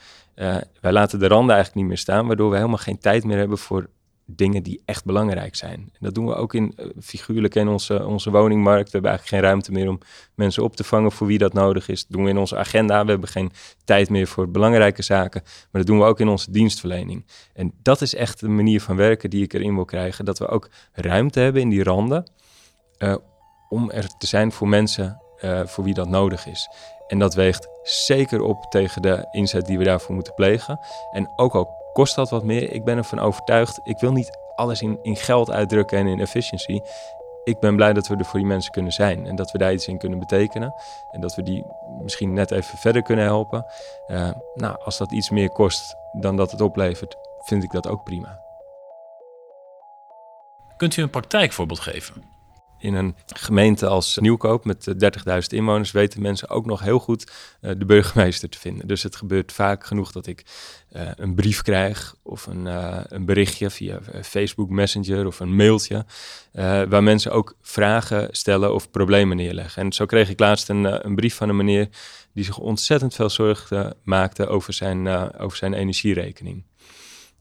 wij 0.80 0.92
laten 0.92 1.18
de 1.18 1.28
randen 1.28 1.54
eigenlijk 1.54 1.74
niet 1.74 1.86
meer 1.86 1.98
staan, 1.98 2.26
waardoor 2.26 2.50
we 2.50 2.56
helemaal 2.56 2.76
geen 2.76 2.98
tijd 2.98 3.24
meer 3.24 3.38
hebben 3.38 3.58
voor 3.58 3.88
dingen 4.36 4.62
die 4.62 4.82
echt 4.84 5.04
belangrijk 5.04 5.56
zijn. 5.56 5.74
En 5.74 5.98
dat 6.00 6.14
doen 6.14 6.26
we 6.26 6.34
ook 6.34 6.54
in 6.54 6.74
uh, 6.76 6.86
figuurlijk 7.00 7.54
in 7.54 7.68
onze, 7.68 8.06
onze 8.06 8.30
woningmarkt. 8.30 8.84
We 8.84 8.90
hebben 8.90 9.10
eigenlijk 9.10 9.42
geen 9.42 9.50
ruimte 9.50 9.72
meer 9.72 9.88
om 9.88 9.98
mensen 10.34 10.62
op 10.62 10.76
te 10.76 10.84
vangen 10.84 11.12
voor 11.12 11.26
wie 11.26 11.38
dat 11.38 11.52
nodig 11.52 11.88
is. 11.88 12.00
Dat 12.00 12.16
doen 12.16 12.24
we 12.24 12.30
in 12.30 12.38
onze 12.38 12.56
agenda. 12.56 13.04
We 13.04 13.10
hebben 13.10 13.28
geen 13.28 13.52
tijd 13.84 14.08
meer 14.08 14.26
voor 14.26 14.50
belangrijke 14.50 15.02
zaken. 15.02 15.42
Maar 15.44 15.82
dat 15.82 15.86
doen 15.86 15.98
we 15.98 16.04
ook 16.04 16.20
in 16.20 16.28
onze 16.28 16.50
dienstverlening. 16.50 17.26
En 17.54 17.72
dat 17.82 18.00
is 18.00 18.14
echt 18.14 18.40
de 18.40 18.48
manier 18.48 18.80
van 18.80 18.96
werken 18.96 19.30
die 19.30 19.42
ik 19.42 19.52
erin 19.52 19.74
wil 19.74 19.84
krijgen. 19.84 20.24
Dat 20.24 20.38
we 20.38 20.48
ook 20.48 20.70
ruimte 20.92 21.40
hebben 21.40 21.62
in 21.62 21.68
die 21.68 21.82
randen. 21.82 22.30
Om 23.68 23.90
er 23.90 24.06
te 24.18 24.26
zijn 24.26 24.52
voor 24.52 24.68
mensen 24.68 25.20
voor 25.64 25.84
wie 25.84 25.94
dat 25.94 26.08
nodig 26.08 26.46
is. 26.46 26.68
En 27.10 27.18
dat 27.18 27.34
weegt 27.34 27.68
zeker 27.82 28.42
op 28.42 28.64
tegen 28.68 29.02
de 29.02 29.26
inzet 29.30 29.66
die 29.66 29.78
we 29.78 29.84
daarvoor 29.84 30.14
moeten 30.14 30.34
plegen. 30.34 30.80
En 31.10 31.32
ook 31.36 31.54
al 31.54 31.90
kost 31.92 32.14
dat 32.14 32.30
wat 32.30 32.44
meer. 32.44 32.72
Ik 32.72 32.84
ben 32.84 32.96
ervan 32.96 33.18
overtuigd. 33.18 33.80
Ik 33.82 33.98
wil 33.98 34.12
niet 34.12 34.38
alles 34.54 34.82
in, 34.82 34.98
in 35.02 35.16
geld 35.16 35.50
uitdrukken 35.50 35.98
en 35.98 36.06
in 36.06 36.20
efficiency. 36.20 36.80
Ik 37.44 37.58
ben 37.58 37.76
blij 37.76 37.92
dat 37.92 38.06
we 38.06 38.16
er 38.16 38.24
voor 38.24 38.38
die 38.38 38.48
mensen 38.48 38.72
kunnen 38.72 38.92
zijn 38.92 39.26
en 39.26 39.36
dat 39.36 39.50
we 39.50 39.58
daar 39.58 39.72
iets 39.72 39.86
in 39.86 39.98
kunnen 39.98 40.18
betekenen. 40.18 40.74
En 41.10 41.20
dat 41.20 41.34
we 41.34 41.42
die 41.42 41.64
misschien 42.02 42.32
net 42.32 42.50
even 42.50 42.78
verder 42.78 43.02
kunnen 43.02 43.24
helpen. 43.24 43.64
Uh, 44.08 44.30
nou, 44.54 44.76
als 44.84 44.98
dat 44.98 45.12
iets 45.12 45.30
meer 45.30 45.50
kost 45.50 45.96
dan 46.12 46.36
dat 46.36 46.50
het 46.50 46.60
oplevert, 46.60 47.16
vind 47.38 47.62
ik 47.62 47.70
dat 47.70 47.88
ook 47.88 48.04
prima. 48.04 48.40
Kunt 50.76 50.96
u 50.96 51.02
een 51.02 51.10
praktijkvoorbeeld 51.10 51.80
geven? 51.80 52.39
In 52.80 52.94
een 52.94 53.14
gemeente 53.26 53.86
als 53.86 54.18
Nieuwkoop 54.18 54.64
met 54.64 54.86
30.000 54.88 54.94
eh, 55.24 55.38
inwoners 55.48 55.90
weten 55.90 56.22
mensen 56.22 56.48
ook 56.48 56.66
nog 56.66 56.80
heel 56.80 56.98
goed 56.98 57.30
uh, 57.60 57.70
de 57.78 57.84
burgemeester 57.84 58.48
te 58.48 58.58
vinden. 58.58 58.86
Dus 58.86 59.02
het 59.02 59.16
gebeurt 59.16 59.52
vaak 59.52 59.86
genoeg 59.86 60.12
dat 60.12 60.26
ik 60.26 60.44
uh, 60.96 61.02
een 61.16 61.34
brief 61.34 61.62
krijg 61.62 62.14
of 62.22 62.46
een, 62.46 62.66
een 63.14 63.24
berichtje 63.24 63.70
via 63.70 64.00
Facebook 64.22 64.70
Messenger 64.70 65.26
of 65.26 65.40
een 65.40 65.56
mailtje, 65.56 66.04
waar 66.88 67.02
mensen 67.02 67.32
ook 67.32 67.56
vragen 67.62 68.28
stellen 68.30 68.74
of 68.74 68.90
problemen 68.90 69.36
neerleggen. 69.36 69.82
En 69.82 69.92
zo 69.92 70.06
kreeg 70.06 70.28
ik 70.28 70.40
laatst 70.40 70.68
een, 70.68 71.06
een 71.06 71.14
brief 71.14 71.34
van 71.34 71.48
een 71.48 71.56
meneer 71.56 71.88
die 72.32 72.44
zich 72.44 72.58
ontzettend 72.58 73.14
veel 73.14 73.30
zorgen 73.30 73.96
maakte 74.02 74.46
over 74.46 74.72
zijn, 74.72 75.08
over 75.38 75.56
zijn 75.56 75.74
energierekening. 75.74 76.64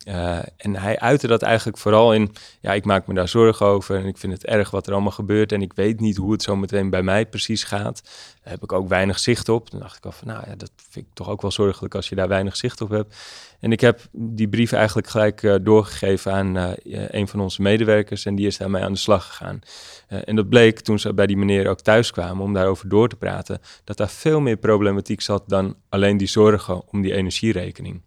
Uh, 0.07 0.39
en 0.57 0.75
hij 0.75 0.99
uitte 0.99 1.27
dat 1.27 1.41
eigenlijk 1.41 1.77
vooral 1.77 2.13
in, 2.13 2.31
ja, 2.61 2.73
ik 2.73 2.85
maak 2.85 3.07
me 3.07 3.13
daar 3.13 3.27
zorgen 3.27 3.65
over 3.65 3.95
en 3.95 4.05
ik 4.05 4.17
vind 4.17 4.33
het 4.33 4.45
erg 4.45 4.71
wat 4.71 4.87
er 4.87 4.93
allemaal 4.93 5.11
gebeurt 5.11 5.51
en 5.51 5.61
ik 5.61 5.73
weet 5.73 5.99
niet 5.99 6.17
hoe 6.17 6.31
het 6.31 6.43
zo 6.43 6.55
meteen 6.55 6.89
bij 6.89 7.03
mij 7.03 7.25
precies 7.25 7.63
gaat. 7.63 8.01
Daar 8.43 8.53
heb 8.53 8.63
ik 8.63 8.71
ook 8.71 8.87
weinig 8.87 9.19
zicht 9.19 9.49
op. 9.49 9.71
Dan 9.71 9.79
dacht 9.79 9.97
ik 9.97 10.05
al 10.05 10.11
van, 10.11 10.27
nou 10.27 10.43
ja, 10.47 10.55
dat 10.55 10.71
vind 10.89 11.05
ik 11.05 11.13
toch 11.13 11.29
ook 11.29 11.41
wel 11.41 11.51
zorgelijk 11.51 11.95
als 11.95 12.09
je 12.09 12.15
daar 12.15 12.27
weinig 12.27 12.55
zicht 12.55 12.81
op 12.81 12.89
hebt. 12.89 13.15
En 13.59 13.71
ik 13.71 13.81
heb 13.81 14.01
die 14.11 14.47
brief 14.47 14.71
eigenlijk 14.71 15.07
gelijk 15.07 15.41
uh, 15.41 15.55
doorgegeven 15.61 16.33
aan 16.33 16.57
uh, 16.57 16.71
een 17.09 17.27
van 17.27 17.39
onze 17.39 17.61
medewerkers 17.61 18.25
en 18.25 18.35
die 18.35 18.47
is 18.47 18.57
daarmee 18.57 18.83
aan 18.83 18.93
de 18.93 18.99
slag 18.99 19.27
gegaan. 19.27 19.59
en 20.07 20.35
dat 20.35 20.49
bleek 20.49 20.79
toen 20.79 20.99
ze 20.99 21.13
bij 21.13 21.27
die 21.27 21.37
meneer 21.37 21.67
ook 21.67 21.81
thuis 21.81 22.11
kwamen 22.11 22.43
om 22.43 22.53
daarover 22.53 22.89
door 22.89 23.09
te 23.09 23.15
praten, 23.15 23.59
dat 23.83 23.97
daar 23.97 24.09
veel 24.09 24.39
meer 24.39 24.57
problematiek 24.57 25.21
zat 25.21 25.43
dan 25.47 25.75
alleen 25.89 26.17
die 26.17 26.27
zorgen 26.27 26.87
om 26.91 27.01
die 27.01 27.13
energierekening. 27.13 28.01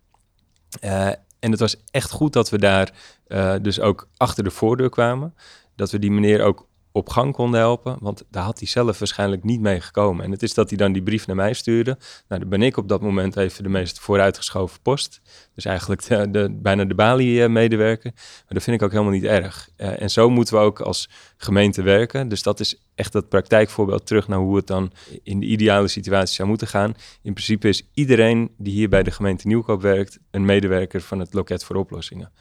Uh, 0.85 1.11
en 1.42 1.50
het 1.50 1.61
was 1.61 1.76
echt 1.90 2.11
goed 2.11 2.33
dat 2.33 2.50
we 2.50 2.59
daar 2.59 2.92
uh, 3.28 3.55
dus 3.62 3.81
ook 3.81 4.09
achter 4.16 4.44
de 4.44 4.50
voordeur 4.50 4.90
kwamen. 4.90 5.35
Dat 5.76 5.90
we 5.90 5.98
die 5.98 6.11
meneer 6.11 6.42
ook 6.42 6.66
op 6.92 7.09
gang 7.09 7.33
konden 7.33 7.61
helpen. 7.61 7.96
Want 8.00 8.24
daar 8.31 8.44
had 8.44 8.59
hij 8.59 8.68
zelf 8.68 8.98
waarschijnlijk 8.98 9.44
niet 9.44 9.61
mee 9.61 9.81
gekomen. 9.81 10.24
En 10.24 10.31
het 10.31 10.42
is 10.42 10.55
dat 10.55 10.68
hij 10.68 10.78
dan 10.78 10.92
die 10.92 11.02
brief 11.02 11.26
naar 11.26 11.37
mij 11.37 11.52
stuurde. 11.52 11.98
Nou, 12.28 12.40
dan 12.40 12.50
ben 12.50 12.62
ik 12.62 12.76
op 12.76 12.88
dat 12.88 13.00
moment 13.00 13.37
even 13.37 13.62
de 13.62 13.68
meest 13.68 14.00
vooruitgeschoven 14.00 14.81
post. 14.83 15.20
Dus 15.55 15.64
eigenlijk 15.64 16.07
de, 16.07 16.31
de, 16.31 16.59
bijna 16.62 16.85
de 16.85 16.94
Bali-medewerker. 16.94 18.12
Maar 18.14 18.44
dat 18.48 18.62
vind 18.62 18.76
ik 18.76 18.83
ook 18.83 18.90
helemaal 18.90 19.12
niet 19.12 19.24
erg. 19.24 19.68
Uh, 19.76 20.02
en 20.02 20.11
zo 20.11 20.31
moeten 20.31 20.55
we 20.55 20.61
ook 20.61 20.81
als 20.81 21.09
gemeente 21.37 21.83
werken. 21.83 22.28
Dus 22.28 22.42
dat 22.42 22.61
is 22.61 22.81
echt 22.94 23.12
dat 23.12 23.28
praktijkvoorbeeld 23.28 24.07
terug 24.07 24.28
naar 24.28 24.38
hoe 24.38 24.57
het 24.57 24.66
dan 24.66 24.92
in 25.22 25.40
de 25.40 25.46
ideale 25.46 25.88
situatie 25.88 26.35
zou 26.35 26.48
moeten 26.48 26.66
gaan. 26.66 26.94
In 27.22 27.33
principe 27.33 27.68
is 27.68 27.88
iedereen 27.94 28.50
die 28.59 28.72
hier 28.72 28.88
bij 28.88 29.02
de 29.02 29.11
gemeente 29.11 29.46
Nieuwkoop 29.46 29.83
werkt... 29.83 30.18
een 30.31 30.44
medewerker 30.44 31.00
van 31.00 31.18
het 31.18 31.35
loket 31.35 31.64
voor 31.64 31.76
oplossingen. 31.76 32.33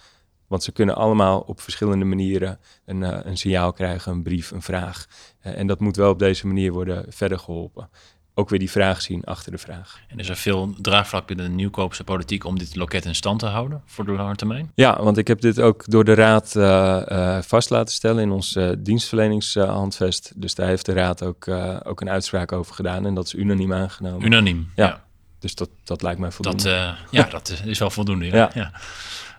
Want 0.52 0.64
ze 0.64 0.72
kunnen 0.72 0.96
allemaal 0.96 1.40
op 1.40 1.62
verschillende 1.62 2.06
manieren 2.06 2.60
een, 2.86 3.02
uh, 3.02 3.18
een 3.24 3.38
signaal 3.38 3.74
krijgen, 3.74 4.12
een 4.12 4.24
brief, 4.24 4.52
een 4.52 4.62
vraag. 4.62 5.06
Uh, 5.44 5.58
en 5.58 5.68
dat 5.68 5.80
moet 5.80 5.96
wel 5.96 6.10
op 6.10 6.20
deze 6.20 6.48
manier 6.48 6.72
worden 6.72 7.06
verder 7.10 7.40
geholpen. 7.40 7.90
Ook 8.34 8.50
weer 8.50 8.60
die 8.60 8.72
vraag 8.72 9.02
zien 9.02 9.24
achter 9.24 9.52
de 9.52 9.58
vraag. 9.58 10.00
En 10.08 10.20
is 10.20 10.30
er 10.30 10.36
veel 10.36 10.74
draagvlak 10.78 11.28
binnen 11.28 11.46
de 11.46 11.52
nieuwkoopse 11.52 12.04
politiek 12.04 12.46
om 12.46 12.58
dit 12.58 12.76
loket 12.76 13.06
in 13.06 13.16
stand 13.16 13.40
te 13.40 13.46
houden 13.46 13.82
voor 13.86 14.06
de 14.06 14.12
lange 14.12 14.36
termijn? 14.36 14.72
Ja, 14.76 15.04
want 15.04 15.18
ik 15.18 15.28
heb 15.28 15.42
dit 15.42 15.60
ook 15.60 15.84
door 15.88 16.04
de 16.04 16.14
Raad 16.14 16.56
uh, 16.56 17.42
vast 17.42 17.70
laten 17.70 17.94
stellen 17.94 18.24
in 18.24 18.32
ons 18.32 18.60
dienstverleningshandvest. 18.80 20.34
dus 20.36 20.56
daar 20.56 20.68
heeft 20.68 20.86
de 20.86 20.94
Raad 20.94 21.24
ook, 21.24 21.48
ook 21.84 22.02
een 22.02 22.10
uitspraak 22.10 22.52
over 22.52 22.76
gedaan 22.76 23.06
en 23.06 23.14
dat 23.14 23.26
is 23.26 23.34
unaniem 23.34 23.74
aangenomen. 23.74 24.26
Unaniem, 24.26 24.72
ja. 24.76 24.86
ja. 24.86 25.04
Dus 25.40 25.56
dat, 25.56 25.70
dat 25.84 26.02
lijkt 26.02 26.20
mij 26.20 26.32
voldoende. 26.32 26.64
Dat, 26.64 26.96
ja, 27.12 27.24
dat 27.38 27.62
is 27.66 27.80
wel 27.80 27.90
voldoende. 27.90 28.26
ja. 28.26 28.52
ja. 28.54 28.72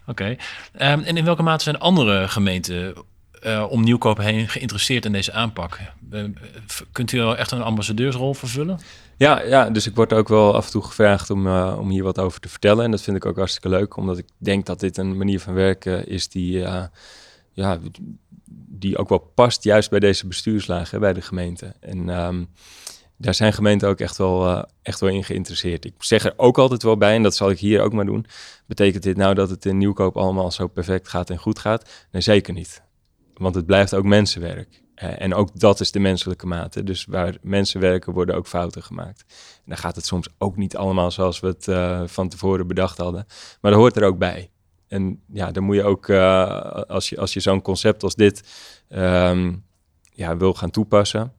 Oké. 0.06 0.24
Um, 0.24 0.36
en 1.02 1.16
in 1.16 1.24
welke 1.24 1.42
mate 1.42 1.64
zijn 1.64 1.78
andere 1.78 2.28
gemeenten 2.28 2.94
uh, 3.42 3.66
om 3.68 3.82
Nieuwkoop 3.82 4.18
heen 4.18 4.48
geïnteresseerd 4.48 5.04
in 5.04 5.12
deze 5.12 5.32
aanpak? 5.32 5.78
Uh, 6.12 6.24
kunt 6.92 7.12
u 7.12 7.18
wel 7.18 7.36
echt 7.36 7.50
een 7.50 7.62
ambassadeursrol 7.62 8.34
vervullen? 8.34 8.80
Ja, 9.16 9.42
ja, 9.42 9.70
dus 9.70 9.86
ik 9.86 9.94
word 9.94 10.12
ook 10.12 10.28
wel 10.28 10.54
af 10.54 10.64
en 10.64 10.70
toe 10.70 10.82
gevraagd 10.82 11.30
om, 11.30 11.46
uh, 11.46 11.76
om 11.78 11.90
hier 11.90 12.02
wat 12.02 12.18
over 12.18 12.40
te 12.40 12.48
vertellen. 12.48 12.84
En 12.84 12.90
dat 12.90 13.02
vind 13.02 13.16
ik 13.16 13.26
ook 13.26 13.36
hartstikke 13.36 13.68
leuk, 13.68 13.96
omdat 13.96 14.18
ik 14.18 14.26
denk 14.38 14.66
dat 14.66 14.80
dit 14.80 14.96
een 14.96 15.16
manier 15.16 15.40
van 15.40 15.54
werken 15.54 16.08
is 16.08 16.28
die, 16.28 16.58
ja, 17.52 17.78
die 18.68 18.96
ook 18.96 19.08
wel 19.08 19.32
past 19.34 19.64
juist 19.64 19.90
bij 19.90 20.00
deze 20.00 20.26
bestuurslagen 20.26 21.00
bij 21.00 21.12
de 21.12 21.22
gemeente. 21.22 21.74
En 21.80 22.08
um, 22.08 22.48
daar 23.22 23.34
zijn 23.34 23.52
gemeenten 23.52 23.88
ook 23.88 24.00
echt 24.00 24.16
wel, 24.16 24.46
uh, 24.46 24.62
echt 24.82 25.00
wel 25.00 25.10
in 25.10 25.24
geïnteresseerd. 25.24 25.84
Ik 25.84 25.94
zeg 25.98 26.24
er 26.24 26.34
ook 26.36 26.58
altijd 26.58 26.82
wel 26.82 26.96
bij, 26.96 27.14
en 27.14 27.22
dat 27.22 27.36
zal 27.36 27.50
ik 27.50 27.58
hier 27.58 27.80
ook 27.80 27.92
maar 27.92 28.04
doen. 28.04 28.26
Betekent 28.66 29.02
dit 29.02 29.16
nou 29.16 29.34
dat 29.34 29.50
het 29.50 29.64
in 29.64 29.78
nieuwkoop 29.78 30.16
allemaal 30.16 30.50
zo 30.50 30.66
perfect 30.66 31.08
gaat 31.08 31.30
en 31.30 31.38
goed 31.38 31.58
gaat? 31.58 32.06
Nee, 32.10 32.22
zeker 32.22 32.54
niet. 32.54 32.82
Want 33.34 33.54
het 33.54 33.66
blijft 33.66 33.94
ook 33.94 34.04
mensenwerk. 34.04 34.82
Uh, 35.02 35.20
en 35.20 35.34
ook 35.34 35.60
dat 35.60 35.80
is 35.80 35.90
de 35.92 35.98
menselijke 35.98 36.46
mate. 36.46 36.84
Dus 36.84 37.04
waar 37.04 37.36
mensen 37.42 37.80
werken, 37.80 38.12
worden 38.12 38.34
ook 38.34 38.46
fouten 38.46 38.82
gemaakt. 38.82 39.24
En 39.56 39.64
dan 39.66 39.76
gaat 39.76 39.96
het 39.96 40.06
soms 40.06 40.28
ook 40.38 40.56
niet 40.56 40.76
allemaal 40.76 41.10
zoals 41.10 41.40
we 41.40 41.46
het 41.46 41.66
uh, 41.66 42.02
van 42.06 42.28
tevoren 42.28 42.66
bedacht 42.66 42.98
hadden. 42.98 43.26
Maar 43.60 43.70
dat 43.70 43.80
hoort 43.80 43.96
er 43.96 44.04
ook 44.04 44.18
bij. 44.18 44.50
En 44.88 45.22
ja, 45.32 45.50
dan 45.50 45.62
moet 45.62 45.76
je 45.76 45.84
ook, 45.84 46.10
als 46.88 47.08
je, 47.08 47.18
als 47.18 47.32
je 47.32 47.40
zo'n 47.40 47.62
concept 47.62 48.02
als 48.02 48.14
dit 48.14 48.42
um, 48.88 49.64
ja, 50.12 50.36
wil 50.36 50.54
gaan 50.54 50.70
toepassen 50.70 51.32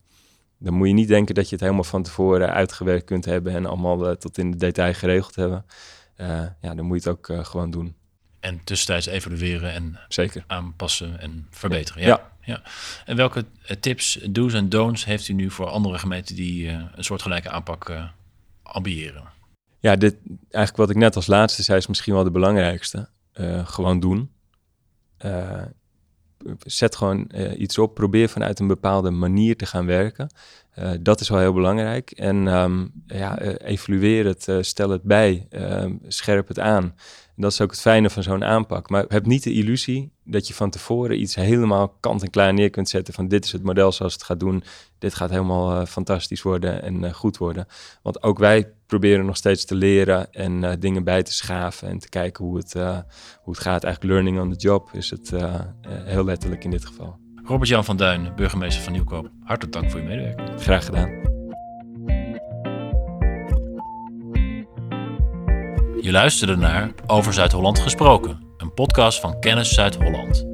dan 0.64 0.74
moet 0.74 0.88
je 0.88 0.94
niet 0.94 1.08
denken 1.08 1.36
dat 1.36 1.46
je 1.46 1.52
het 1.52 1.64
helemaal 1.64 1.84
van 1.84 2.04
tevoren 2.04 2.54
uitgewerkt 2.54 3.06
kunt 3.06 3.26
hebben 3.26 3.54
en 3.54 3.66
allemaal 3.66 4.10
uh, 4.10 4.16
tot 4.16 4.38
in 4.38 4.52
de 4.52 4.58
detail 4.58 4.94
geregeld 4.94 5.36
hebben. 5.36 5.66
Uh, 6.18 6.28
ja, 6.62 6.76
dan 6.76 6.86
moet 6.86 7.04
je 7.04 7.10
het 7.10 7.18
ook 7.18 7.28
uh, 7.30 7.46
gewoon 7.46 7.72
doen. 7.72 7.96
En 8.40 8.64
tussentijds 8.64 9.06
evalueren 9.06 9.74
en 9.74 10.00
Zeker. 10.08 10.44
aanpassen 10.48 11.20
en 11.20 11.48
verbeteren. 11.50 12.02
Ja. 12.02 12.08
ja. 12.08 12.32
ja. 12.42 12.62
En 13.06 13.16
welke 13.16 13.46
tips, 13.80 14.20
do's 14.30 14.54
en 14.54 14.70
don'ts 14.70 15.06
heeft 15.06 15.28
u 15.28 15.34
nu 15.34 15.52
voor 15.52 15.68
andere 15.68 15.98
gemeenten 15.98 16.36
die 16.36 16.70
een 16.70 17.04
soortgelijke 17.04 17.50
aanpak 17.50 17.94
ambiëren? 18.64 19.24
Ja, 19.80 19.96
dit, 19.96 20.16
eigenlijk 20.40 20.78
wat 20.78 20.90
ik 20.90 20.96
net 20.96 21.16
als 21.16 21.28
laatste 21.28 21.64
zei 21.64 21.78
is 21.78 21.88
misschien 21.88 22.14
wel 22.14 22.24
de 22.24 22.32
belangrijkste. 22.32 23.10
gewoon 23.66 24.00
doen 24.00 24.32
zet 26.66 26.96
gewoon 26.96 27.30
uh, 27.36 27.60
iets 27.60 27.78
op. 27.78 27.94
Probeer 27.94 28.30
vanuit 28.30 28.60
een 28.60 28.68
bepaalde 28.68 29.12
manier 29.12 29.58
te 29.58 29.66
gaan 29.66 29.86
werken. 29.86 30.30
Uh, 30.80 30.92
dat 31.00 31.20
is 31.20 31.30
wel 31.30 31.40
heel 31.40 31.54
belangrijk. 31.54 32.12
En 32.12 32.48
um, 32.48 32.92
ja, 33.08 33.42
uh, 33.42 33.54
evalueer 33.58 34.26
het, 34.26 34.66
stel 34.66 34.90
het 34.90 35.04
bij, 35.04 35.48
ehm, 35.50 35.96
scherp 36.08 36.48
het 36.48 36.60
aan. 36.60 36.96
Dat 37.36 37.52
is 37.52 37.62
ook 37.62 37.72
het 37.72 37.82
fijne 37.82 38.10
van 38.10 38.24
zo'n 38.24 38.44
aanpak. 38.44 38.90
Maar 38.90 39.06
heb 39.08 39.26
niet 39.26 39.44
de 39.44 39.54
illusie 39.54 40.12
dat 40.24 40.48
je 40.48 40.54
van 40.54 40.70
tevoren 40.70 41.22
iets 41.22 41.36
helemaal 41.36 41.98
kant 42.00 42.22
en 42.22 42.30
klaar 42.30 42.54
neer 42.54 42.70
kunt 42.70 42.90
zetten 42.90 43.14
van 43.14 43.28
dit 43.28 43.46
is 43.46 43.52
het 43.52 43.64
model 43.64 43.92
zoals 43.92 44.14
het 44.14 44.24
gaat 44.24 44.40
doen. 44.40 44.64
Dit 45.00 45.14
gaat 45.14 45.30
helemaal 45.30 45.86
fantastisch 45.86 46.42
worden 46.42 46.82
en 46.82 47.14
goed 47.14 47.38
worden. 47.38 47.68
Want 48.02 48.24
ook 48.24 48.40
wij 48.40 48.72
proberen 48.86 49.26
nog 49.26 49.38
steeds 49.38 49.66
te 49.66 49.76
leren 49.76 50.34
en 50.34 50.80
dingen 50.80 51.04
bij 51.04 51.24
te 51.24 51.34
schaven 51.34 51.88
en 51.88 52.00
te 52.00 52.10
kijken 52.10 52.46
hoe 52.46 52.58
het, 52.58 52.74
hoe 53.42 53.54
het 53.54 53.60
gaat. 53.60 53.84
Eigenlijk 53.84 54.14
learning 54.14 54.40
on 54.40 54.52
the 54.54 54.60
job 54.60 54.90
is 54.94 55.10
het 55.10 55.32
heel 55.88 56.26
letterlijk 56.26 56.64
in 56.64 56.72
dit 56.72 56.86
geval. 56.86 57.23
Robert-Jan 57.46 57.86
van 57.86 57.98
Duin, 57.98 58.32
burgemeester 58.36 58.84
van 58.84 58.94
Nieuwkoop. 58.94 59.30
Hartelijk 59.44 59.74
dank 59.74 59.92
voor 59.92 60.00
je 60.00 60.06
medewerking. 60.06 60.62
Graag 60.62 60.86
gedaan. 60.86 61.10
Je 66.02 66.12
luisterde 66.12 66.56
naar 66.56 66.92
Over 67.08 67.34
Zuid-Holland 67.34 67.80
gesproken, 67.80 68.44
een 68.58 68.74
podcast 68.74 69.20
van 69.20 69.40
Kennis 69.40 69.74
Zuid-Holland. 69.74 70.46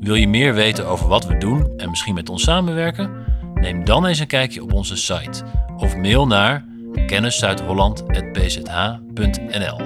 Wil 0.00 0.14
je 0.14 0.28
meer 0.28 0.54
weten 0.54 0.86
over 0.86 1.08
wat 1.08 1.26
we 1.26 1.36
doen 1.36 1.72
en 1.76 1.90
misschien 1.90 2.14
met 2.14 2.28
ons 2.28 2.42
samenwerken? 2.42 3.24
Neem 3.54 3.84
dan 3.84 4.06
eens 4.06 4.18
een 4.18 4.26
kijkje 4.26 4.62
op 4.62 4.72
onze 4.72 4.96
site 4.96 5.44
of 5.76 5.96
mail 5.96 6.26
naar 6.26 6.64
kenniszuidholland.bzh.nl. 7.06 9.80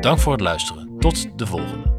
Dank 0.00 0.18
voor 0.18 0.32
het 0.32 0.40
luisteren. 0.40 0.98
Tot 0.98 1.38
de 1.38 1.46
volgende. 1.46 1.97